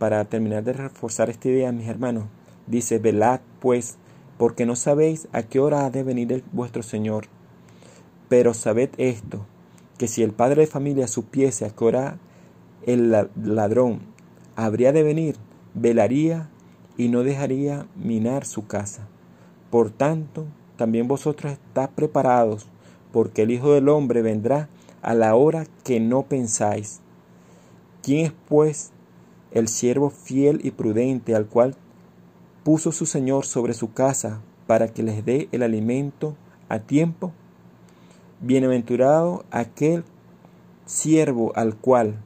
para 0.00 0.24
terminar 0.24 0.64
de 0.64 0.72
reforzar 0.72 1.28
esta 1.28 1.48
idea, 1.48 1.72
mis 1.72 1.86
hermanos, 1.86 2.24
dice, 2.66 2.98
velad 2.98 3.40
pues, 3.60 3.98
porque 4.38 4.64
no 4.64 4.74
sabéis 4.74 5.28
a 5.32 5.42
qué 5.42 5.60
hora 5.60 5.84
ha 5.84 5.90
de 5.90 6.02
venir 6.02 6.42
vuestro 6.52 6.82
Señor. 6.82 7.26
Pero 8.30 8.54
sabed 8.54 8.88
esto, 8.96 9.44
que 9.98 10.08
si 10.08 10.22
el 10.22 10.32
padre 10.32 10.62
de 10.62 10.66
familia 10.68 11.06
supiese 11.06 11.66
a 11.66 11.70
qué 11.70 11.84
hora 11.84 12.18
el 12.86 13.14
ladrón 13.44 14.00
habría 14.56 14.92
de 14.92 15.02
venir, 15.02 15.36
velaría 15.74 16.48
y 16.96 17.08
no 17.08 17.22
dejaría 17.22 17.86
minar 17.94 18.46
su 18.46 18.66
casa. 18.66 19.06
Por 19.68 19.90
tanto, 19.90 20.46
también 20.76 21.08
vosotros 21.08 21.52
estáis 21.52 21.90
preparados, 21.90 22.66
porque 23.12 23.42
el 23.42 23.50
Hijo 23.50 23.74
del 23.74 23.90
Hombre 23.90 24.22
vendrá 24.22 24.70
a 25.02 25.12
la 25.12 25.34
hora 25.34 25.66
que 25.84 26.00
no 26.00 26.22
pensáis. 26.22 27.00
¿Quién 28.02 28.24
es 28.24 28.32
pues 28.48 28.92
el 29.52 29.68
siervo 29.68 30.10
fiel 30.10 30.60
y 30.62 30.70
prudente 30.70 31.34
al 31.34 31.46
cual 31.46 31.76
puso 32.64 32.92
su 32.92 33.06
Señor 33.06 33.44
sobre 33.44 33.74
su 33.74 33.92
casa 33.92 34.40
para 34.66 34.88
que 34.88 35.02
les 35.02 35.24
dé 35.24 35.48
el 35.52 35.62
alimento 35.62 36.36
a 36.68 36.78
tiempo? 36.78 37.32
Bienaventurado 38.40 39.44
aquel 39.50 40.04
siervo 40.86 41.52
al 41.56 41.76
cual, 41.76 42.16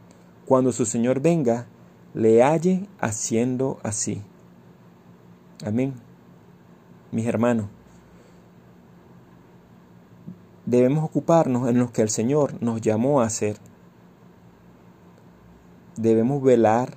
cuando 0.46 0.72
su 0.72 0.86
Señor 0.86 1.20
venga, 1.20 1.66
le 2.14 2.42
halle 2.42 2.86
haciendo 3.00 3.78
así. 3.82 4.22
Amén. 5.64 5.94
Mis 7.10 7.26
hermanos, 7.26 7.66
debemos 10.66 11.04
ocuparnos 11.04 11.68
en 11.68 11.78
lo 11.78 11.92
que 11.92 12.02
el 12.02 12.10
Señor 12.10 12.62
nos 12.62 12.80
llamó 12.80 13.20
a 13.20 13.26
hacer. 13.26 13.56
Debemos 15.96 16.42
velar 16.42 16.96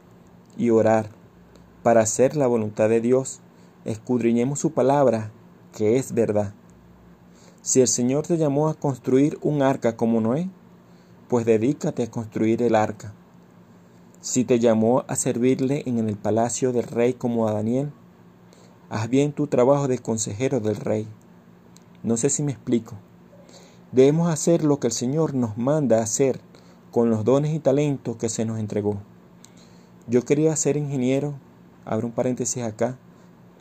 y 0.57 0.69
orar 0.69 1.09
para 1.83 2.01
hacer 2.01 2.35
la 2.35 2.47
voluntad 2.47 2.89
de 2.89 2.99
Dios, 2.99 3.39
escudriñemos 3.85 4.59
su 4.59 4.71
palabra, 4.71 5.31
que 5.73 5.97
es 5.97 6.13
verdad. 6.13 6.53
Si 7.61 7.79
el 7.79 7.87
Señor 7.87 8.27
te 8.27 8.37
llamó 8.37 8.67
a 8.67 8.73
construir 8.73 9.37
un 9.41 9.61
arca 9.61 9.95
como 9.95 10.19
Noé, 10.19 10.49
pues 11.29 11.45
dedícate 11.45 12.03
a 12.03 12.11
construir 12.11 12.61
el 12.61 12.75
arca. 12.75 13.13
Si 14.19 14.43
te 14.43 14.59
llamó 14.59 15.05
a 15.07 15.15
servirle 15.15 15.83
en 15.85 15.99
el 15.99 16.17
palacio 16.17 16.73
del 16.73 16.83
rey 16.83 17.13
como 17.13 17.47
a 17.47 17.53
Daniel, 17.53 17.91
haz 18.89 19.09
bien 19.09 19.31
tu 19.31 19.47
trabajo 19.47 19.87
de 19.87 19.99
consejero 19.99 20.59
del 20.59 20.75
rey. 20.75 21.07
No 22.03 22.17
sé 22.17 22.29
si 22.29 22.43
me 22.43 22.51
explico. 22.51 22.95
Debemos 23.91 24.29
hacer 24.29 24.63
lo 24.63 24.79
que 24.79 24.87
el 24.87 24.93
Señor 24.93 25.33
nos 25.33 25.57
manda 25.57 26.01
hacer 26.01 26.41
con 26.91 27.09
los 27.09 27.23
dones 27.23 27.53
y 27.53 27.59
talentos 27.59 28.17
que 28.17 28.27
se 28.27 28.43
nos 28.43 28.59
entregó. 28.59 28.97
Yo 30.07 30.23
quería 30.23 30.55
ser 30.55 30.77
ingeniero 30.77 31.35
abro 31.87 32.07
un 32.07 32.13
paréntesis 32.13 32.63
acá, 32.63 32.97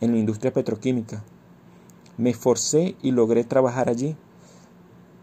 en 0.01 0.13
la 0.13 0.19
industria 0.19 0.53
petroquímica. 0.53 1.23
Me 2.19 2.31
esforcé 2.31 2.97
y 3.01 3.13
logré 3.13 3.45
trabajar 3.45 3.89
allí, 3.89 4.17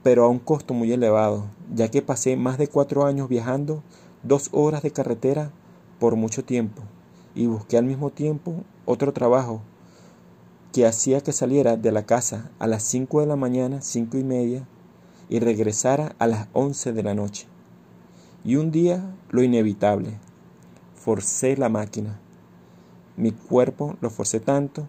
pero 0.03 0.23
a 0.23 0.29
un 0.29 0.39
costo 0.39 0.73
muy 0.73 0.91
elevado, 0.91 1.45
ya 1.73 1.91
que 1.91 2.01
pasé 2.01 2.37
más 2.37 2.57
de 2.57 2.67
cuatro 2.67 3.05
años 3.05 3.27
viajando 3.27 3.83
dos 4.23 4.49
horas 4.53 4.83
de 4.83 4.91
carretera 4.91 5.51
por 5.99 6.15
mucho 6.15 6.45
tiempo 6.45 6.81
y 7.35 7.47
busqué 7.47 7.77
al 7.77 7.85
mismo 7.85 8.09
tiempo 8.09 8.63
otro 8.85 9.11
trabajo 9.11 9.61
que 10.71 10.85
hacía 10.85 11.21
que 11.21 11.33
saliera 11.33 11.75
de 11.75 11.91
la 11.91 12.05
casa 12.05 12.51
a 12.59 12.67
las 12.67 12.83
cinco 12.83 13.19
de 13.19 13.27
la 13.27 13.35
mañana, 13.35 13.81
cinco 13.81 14.17
y 14.17 14.23
media, 14.23 14.67
y 15.29 15.39
regresara 15.39 16.15
a 16.19 16.27
las 16.27 16.47
once 16.53 16.93
de 16.93 17.03
la 17.03 17.13
noche. 17.13 17.47
Y 18.43 18.55
un 18.55 18.71
día 18.71 19.15
lo 19.29 19.43
inevitable, 19.43 20.17
forcé 21.03 21.57
la 21.57 21.67
máquina. 21.67 22.17
Mi 23.17 23.33
cuerpo 23.33 23.97
lo 23.99 24.09
forcé 24.09 24.39
tanto 24.39 24.87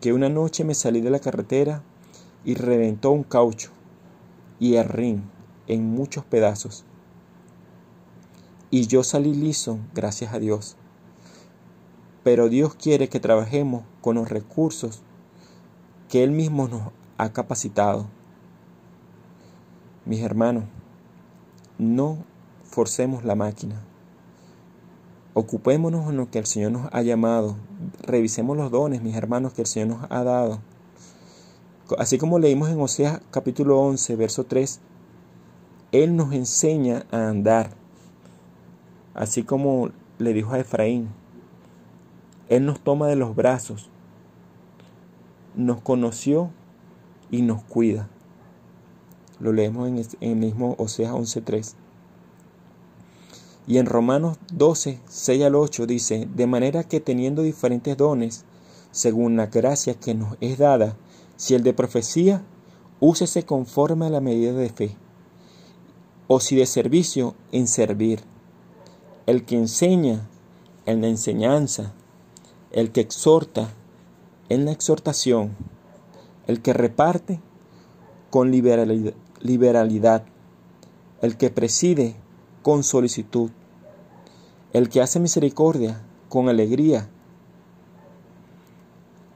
que 0.00 0.12
una 0.12 0.28
noche 0.28 0.62
me 0.62 0.72
salí 0.72 1.00
de 1.00 1.10
la 1.10 1.18
carretera 1.18 1.82
y 2.44 2.54
reventó 2.54 3.10
un 3.10 3.24
caucho 3.24 3.72
y 4.60 4.76
el 4.76 4.88
ring 4.88 5.22
en 5.66 5.84
muchos 5.84 6.24
pedazos. 6.24 6.84
Y 8.70 8.86
yo 8.86 9.02
salí 9.02 9.34
liso, 9.34 9.80
gracias 9.94 10.32
a 10.32 10.38
Dios. 10.38 10.76
Pero 12.22 12.48
Dios 12.48 12.76
quiere 12.76 13.08
que 13.08 13.18
trabajemos 13.18 13.82
con 14.00 14.14
los 14.14 14.28
recursos 14.28 15.02
que 16.08 16.22
Él 16.22 16.30
mismo 16.30 16.68
nos 16.68 16.92
ha 17.16 17.32
capacitado. 17.32 18.06
Mis 20.04 20.20
hermanos, 20.20 20.64
no 21.78 22.18
forcemos 22.62 23.24
la 23.24 23.34
máquina. 23.34 23.87
Ocupémonos 25.40 26.10
en 26.10 26.16
lo 26.16 26.28
que 26.32 26.40
el 26.40 26.46
Señor 26.46 26.72
nos 26.72 26.88
ha 26.92 27.00
llamado. 27.00 27.54
Revisemos 28.02 28.56
los 28.56 28.72
dones, 28.72 29.02
mis 29.02 29.14
hermanos, 29.14 29.52
que 29.52 29.60
el 29.60 29.68
Señor 29.68 29.86
nos 29.86 30.10
ha 30.10 30.24
dado. 30.24 30.58
Así 31.96 32.18
como 32.18 32.40
leímos 32.40 32.70
en 32.70 32.80
Oseas 32.80 33.20
capítulo 33.30 33.78
11, 33.78 34.16
verso 34.16 34.46
3, 34.46 34.80
Él 35.92 36.16
nos 36.16 36.32
enseña 36.32 37.06
a 37.12 37.28
andar. 37.28 37.70
Así 39.14 39.44
como 39.44 39.90
le 40.18 40.32
dijo 40.32 40.54
a 40.54 40.58
Efraín, 40.58 41.10
Él 42.48 42.66
nos 42.66 42.80
toma 42.80 43.06
de 43.06 43.14
los 43.14 43.36
brazos, 43.36 43.90
nos 45.54 45.80
conoció 45.82 46.50
y 47.30 47.42
nos 47.42 47.62
cuida. 47.62 48.08
Lo 49.38 49.52
leemos 49.52 49.86
en 49.86 50.04
el 50.20 50.34
mismo 50.34 50.74
Oseas 50.78 51.12
11.3. 51.12 51.76
Y 53.68 53.76
en 53.76 53.84
Romanos 53.84 54.38
12, 54.50 54.98
6 55.06 55.44
al 55.44 55.54
8 55.54 55.86
dice, 55.86 56.26
de 56.34 56.46
manera 56.46 56.84
que 56.84 57.00
teniendo 57.00 57.42
diferentes 57.42 57.98
dones, 57.98 58.46
según 58.92 59.36
la 59.36 59.48
gracia 59.48 59.92
que 59.92 60.14
nos 60.14 60.38
es 60.40 60.56
dada, 60.56 60.96
si 61.36 61.54
el 61.54 61.62
de 61.62 61.74
profecía, 61.74 62.42
úsese 62.98 63.44
conforme 63.44 64.06
a 64.06 64.10
la 64.10 64.22
medida 64.22 64.54
de 64.54 64.70
fe, 64.70 64.96
o 66.28 66.40
si 66.40 66.56
de 66.56 66.64
servicio, 66.64 67.34
en 67.52 67.66
servir, 67.66 68.20
el 69.26 69.44
que 69.44 69.56
enseña, 69.56 70.26
en 70.86 71.02
la 71.02 71.08
enseñanza, 71.08 71.92
el 72.72 72.90
que 72.90 73.02
exhorta, 73.02 73.74
en 74.48 74.64
la 74.64 74.72
exhortación, 74.72 75.54
el 76.46 76.62
que 76.62 76.72
reparte, 76.72 77.42
con 78.30 78.50
liberalidad, 78.50 80.24
el 81.20 81.36
que 81.36 81.50
preside, 81.50 82.16
con 82.62 82.82
solicitud, 82.82 83.50
el 84.72 84.88
que 84.88 85.00
hace 85.00 85.18
misericordia 85.20 86.00
con 86.28 86.48
alegría. 86.48 87.08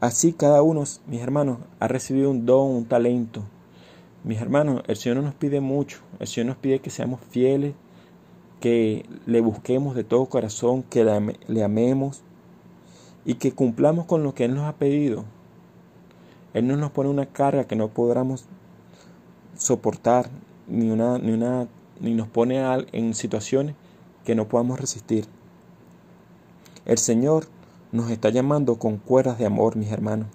Así 0.00 0.32
cada 0.32 0.62
uno, 0.62 0.84
mis 1.06 1.20
hermanos, 1.20 1.58
ha 1.80 1.88
recibido 1.88 2.30
un 2.30 2.44
don, 2.44 2.70
un 2.70 2.84
talento. 2.84 3.42
Mis 4.24 4.40
hermanos, 4.40 4.82
el 4.86 4.96
Señor 4.96 5.16
no 5.16 5.22
nos 5.22 5.34
pide 5.34 5.60
mucho, 5.60 5.98
el 6.18 6.26
Señor 6.26 6.48
nos 6.48 6.56
pide 6.56 6.80
que 6.80 6.90
seamos 6.90 7.20
fieles, 7.30 7.74
que 8.60 9.06
le 9.26 9.40
busquemos 9.40 9.94
de 9.94 10.04
todo 10.04 10.26
corazón, 10.26 10.82
que 10.82 11.04
le, 11.48 11.64
amemos 11.64 12.22
y 13.24 13.34
que 13.34 13.52
cumplamos 13.52 14.06
con 14.06 14.22
lo 14.22 14.34
que 14.34 14.44
Él 14.44 14.54
nos 14.54 14.68
ha 14.68 14.76
pedido. 14.76 15.24
Él 16.54 16.66
no 16.66 16.76
nos 16.76 16.90
pone 16.90 17.08
una 17.08 17.26
carga 17.26 17.64
que 17.64 17.74
no 17.74 17.88
podamos 17.88 18.44
soportar, 19.56 20.28
ni, 20.68 20.90
una, 20.90 21.18
ni, 21.18 21.32
una, 21.32 21.66
ni 22.00 22.14
nos 22.14 22.28
pone 22.28 22.62
en 22.92 23.14
situaciones 23.14 23.74
que 24.24 24.34
no 24.34 24.48
podamos 24.48 24.80
resistir. 24.80 25.26
El 26.84 26.98
Señor 26.98 27.46
nos 27.92 28.10
está 28.10 28.30
llamando 28.30 28.76
con 28.76 28.96
cuerdas 28.96 29.38
de 29.38 29.46
amor, 29.46 29.76
mis 29.76 29.92
hermanos. 29.92 30.28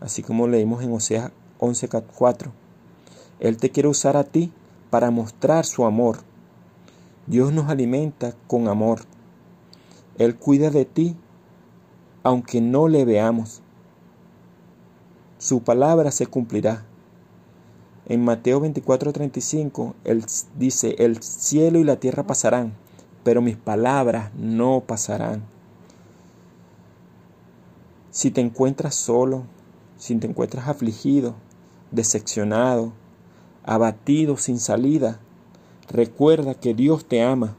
Así 0.00 0.22
como 0.22 0.48
leímos 0.48 0.82
en 0.82 0.92
Oseas 0.92 1.30
11:4. 1.60 2.50
Él 3.40 3.56
te 3.56 3.70
quiere 3.70 3.88
usar 3.88 4.16
a 4.16 4.24
ti 4.24 4.52
para 4.90 5.10
mostrar 5.10 5.64
su 5.64 5.84
amor. 5.84 6.18
Dios 7.26 7.52
nos 7.52 7.68
alimenta 7.68 8.34
con 8.46 8.68
amor. 8.68 9.00
Él 10.18 10.36
cuida 10.36 10.70
de 10.70 10.84
ti 10.84 11.16
aunque 12.24 12.60
no 12.60 12.88
le 12.88 13.04
veamos. 13.04 13.60
Su 15.38 15.62
palabra 15.62 16.10
se 16.10 16.26
cumplirá. 16.26 16.84
En 18.06 18.24
Mateo 18.24 18.60
24:35, 18.60 19.94
Él 20.04 20.24
dice, 20.58 20.96
el 20.98 21.22
cielo 21.22 21.78
y 21.78 21.84
la 21.84 21.96
tierra 21.96 22.26
pasarán, 22.26 22.74
pero 23.24 23.42
mis 23.42 23.56
palabras 23.56 24.30
no 24.34 24.82
pasarán. 24.86 25.42
Si 28.10 28.30
te 28.30 28.40
encuentras 28.40 28.94
solo, 28.94 29.42
si 29.96 30.14
te 30.16 30.28
encuentras 30.28 30.68
afligido, 30.68 31.34
decepcionado, 31.90 32.92
abatido, 33.64 34.36
sin 34.36 34.60
salida, 34.60 35.18
recuerda 35.88 36.54
que 36.54 36.74
Dios 36.74 37.06
te 37.06 37.22
ama 37.22 37.56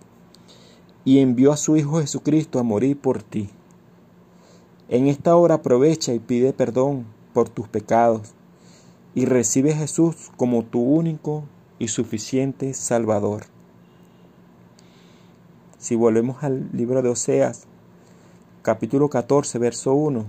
y 1.03 1.19
envió 1.19 1.51
a 1.51 1.57
su 1.57 1.75
Hijo 1.75 1.99
Jesucristo 1.99 2.59
a 2.59 2.63
morir 2.63 2.97
por 2.97 3.21
ti. 3.21 3.49
En 4.87 5.07
esta 5.07 5.35
hora 5.35 5.55
aprovecha 5.55 6.13
y 6.13 6.19
pide 6.19 6.53
perdón 6.53 7.05
por 7.33 7.49
tus 7.49 7.67
pecados 7.67 8.33
y 9.15 9.25
recibe 9.25 9.73
a 9.73 9.77
Jesús 9.77 10.31
como 10.37 10.63
tu 10.63 10.81
único 10.81 11.43
y 11.79 11.87
suficiente 11.87 12.73
Salvador. 12.73 13.54
Si 15.85 15.93
volvemos 15.93 16.43
al 16.43 16.67
libro 16.73 17.03
de 17.03 17.09
Oseas, 17.09 17.67
capítulo 18.63 19.07
14, 19.07 19.59
verso 19.59 19.93
1, 19.93 20.25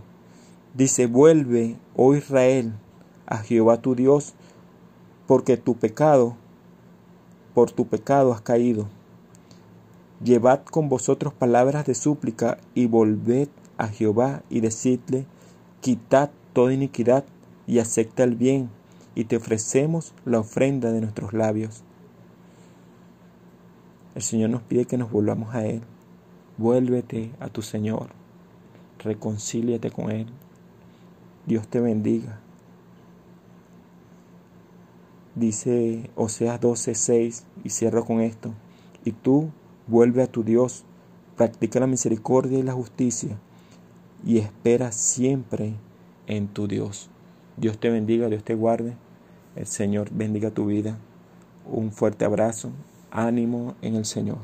dice, 0.75 1.07
vuelve, 1.07 1.79
oh 1.97 2.15
Israel, 2.15 2.75
a 3.25 3.39
Jehová 3.39 3.81
tu 3.81 3.95
Dios, 3.95 4.35
porque 5.27 5.57
tu 5.57 5.75
pecado, 5.75 6.37
por 7.55 7.71
tu 7.71 7.87
pecado 7.87 8.35
has 8.35 8.43
caído. 8.43 8.89
Llevad 10.23 10.61
con 10.61 10.91
vosotros 10.91 11.33
palabras 11.33 11.87
de 11.87 11.95
súplica 11.95 12.59
y 12.75 12.85
volved 12.85 13.49
a 13.79 13.89
Jehová 13.89 14.43
y 14.51 14.61
decidle, 14.61 15.25
quitad 15.81 16.29
toda 16.53 16.75
iniquidad 16.75 17.25
y 17.67 17.79
acepta 17.79 18.25
el 18.25 18.35
bien, 18.35 18.69
y 19.15 19.25
te 19.25 19.39
ofrecemos 19.39 20.13
la 20.27 20.41
ofrenda 20.41 20.93
de 20.93 21.01
nuestros 21.01 21.33
labios. 21.33 21.86
El 24.17 24.23
Señor 24.23 24.49
nos 24.49 24.63
pide 24.63 24.87
que 24.87 24.97
nos 24.97 25.11
volvamos 25.11 25.55
a 25.55 25.67
Él. 25.67 25.83
Vuélvete 26.57 27.33
a 27.39 27.51
tu 27.51 27.61
Señor. 27.61 28.09
Reconcíliate 29.05 29.91
con 29.91 30.11
Él. 30.11 30.27
Dios 31.45 31.69
te 31.69 31.81
bendiga. 31.81 32.41
Dice 35.35 36.09
Oseas 36.17 36.59
12:6 36.63 37.45
y 37.63 37.69
cierro 37.69 38.07
con 38.07 38.23
esto. 38.23 38.55
Y 39.05 39.13
tú 39.13 39.51
vuelve 39.87 40.23
a 40.23 40.33
tu 40.33 40.45
Dios, 40.45 40.87
practica 41.37 41.79
la 41.79 41.87
misericordia 41.87 42.59
y 42.59 42.63
la 42.63 42.73
justicia 42.73 43.39
y 44.25 44.39
espera 44.39 44.93
siempre 44.93 45.75
en 46.27 46.49
tu 46.49 46.69
Dios. 46.69 47.11
Dios 47.59 47.79
te 47.79 47.91
bendiga, 47.91 48.31
Dios 48.31 48.45
te 48.45 48.55
guarde. 48.55 48.97
El 49.57 49.67
Señor 49.67 50.09
bendiga 50.11 50.51
tu 50.51 50.65
vida. 50.65 50.97
Un 51.71 51.93
fuerte 51.93 52.25
abrazo. 52.25 52.71
Ánimo 53.11 53.75
en 53.83 53.97
el 53.97 54.05
Señor. 54.05 54.39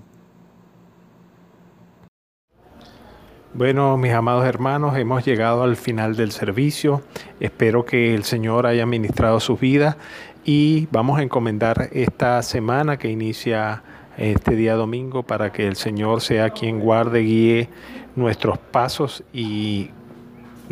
Bueno, 3.54 3.98
mis 3.98 4.12
amados 4.12 4.46
hermanos, 4.46 4.96
hemos 4.96 5.26
llegado 5.26 5.62
al 5.62 5.76
final 5.76 6.16
del 6.16 6.32
servicio. 6.32 7.02
Espero 7.38 7.84
que 7.84 8.14
el 8.14 8.24
Señor 8.24 8.66
haya 8.66 8.86
ministrado 8.86 9.40
sus 9.40 9.60
vidas 9.60 9.96
y 10.44 10.88
vamos 10.90 11.18
a 11.18 11.22
encomendar 11.22 11.90
esta 11.92 12.42
semana 12.42 12.96
que 12.96 13.10
inicia 13.10 13.82
este 14.16 14.56
día 14.56 14.74
domingo 14.74 15.22
para 15.22 15.52
que 15.52 15.66
el 15.66 15.76
Señor 15.76 16.22
sea 16.22 16.50
quien 16.50 16.80
guarde, 16.80 17.20
guíe 17.20 17.68
nuestros 18.16 18.56
pasos 18.58 19.22
y 19.34 19.90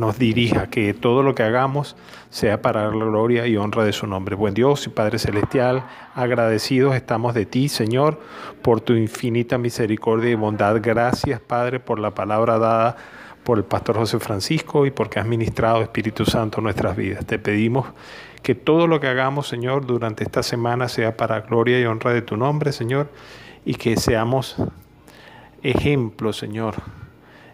nos 0.00 0.18
dirija, 0.18 0.68
que 0.68 0.94
todo 0.94 1.22
lo 1.22 1.34
que 1.34 1.42
hagamos 1.42 1.94
sea 2.30 2.62
para 2.62 2.86
la 2.86 2.90
gloria 2.90 3.46
y 3.46 3.56
honra 3.56 3.84
de 3.84 3.92
su 3.92 4.06
nombre. 4.06 4.34
Buen 4.34 4.54
Dios 4.54 4.86
y 4.86 4.90
Padre 4.90 5.18
Celestial, 5.18 5.84
agradecidos 6.14 6.96
estamos 6.96 7.34
de 7.34 7.44
ti, 7.44 7.68
Señor, 7.68 8.18
por 8.62 8.80
tu 8.80 8.94
infinita 8.94 9.58
misericordia 9.58 10.30
y 10.30 10.34
bondad. 10.34 10.78
Gracias, 10.82 11.38
Padre, 11.40 11.80
por 11.80 12.00
la 12.00 12.12
palabra 12.12 12.58
dada 12.58 12.96
por 13.44 13.58
el 13.58 13.64
pastor 13.64 13.96
José 13.96 14.18
Francisco 14.18 14.86
y 14.86 14.90
porque 14.90 15.20
has 15.20 15.26
ministrado, 15.26 15.82
Espíritu 15.82 16.24
Santo, 16.24 16.60
nuestras 16.60 16.96
vidas. 16.96 17.26
Te 17.26 17.38
pedimos 17.38 17.86
que 18.42 18.54
todo 18.54 18.86
lo 18.86 19.00
que 19.00 19.06
hagamos, 19.06 19.48
Señor, 19.48 19.86
durante 19.86 20.24
esta 20.24 20.42
semana 20.42 20.88
sea 20.88 21.16
para 21.16 21.40
gloria 21.40 21.78
y 21.78 21.84
honra 21.84 22.12
de 22.12 22.22
tu 22.22 22.36
nombre, 22.36 22.72
Señor, 22.72 23.10
y 23.64 23.74
que 23.74 23.96
seamos 23.96 24.56
ejemplos, 25.62 26.38
Señor, 26.38 26.76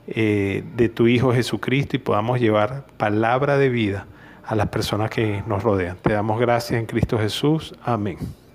eh, 0.09 0.63
de 0.77 0.89
tu 0.89 1.09
Hijo 1.09 1.33
Jesucristo 1.33 1.97
y 1.97 1.99
podamos 1.99 2.41
llevar 2.41 2.85
palabra 2.97 3.59
de 3.59 3.69
vida 3.69 4.07
a 4.45 4.55
las 4.55 4.69
personas 4.69 5.11
que 5.11 5.43
nos 5.47 5.63
rodean. 5.63 5.97
Te 6.01 6.13
damos 6.13 6.41
gracias 6.41 6.79
en 6.79 6.87
Cristo 6.87 7.19
Jesús. 7.19 7.75
Amén. 7.85 8.46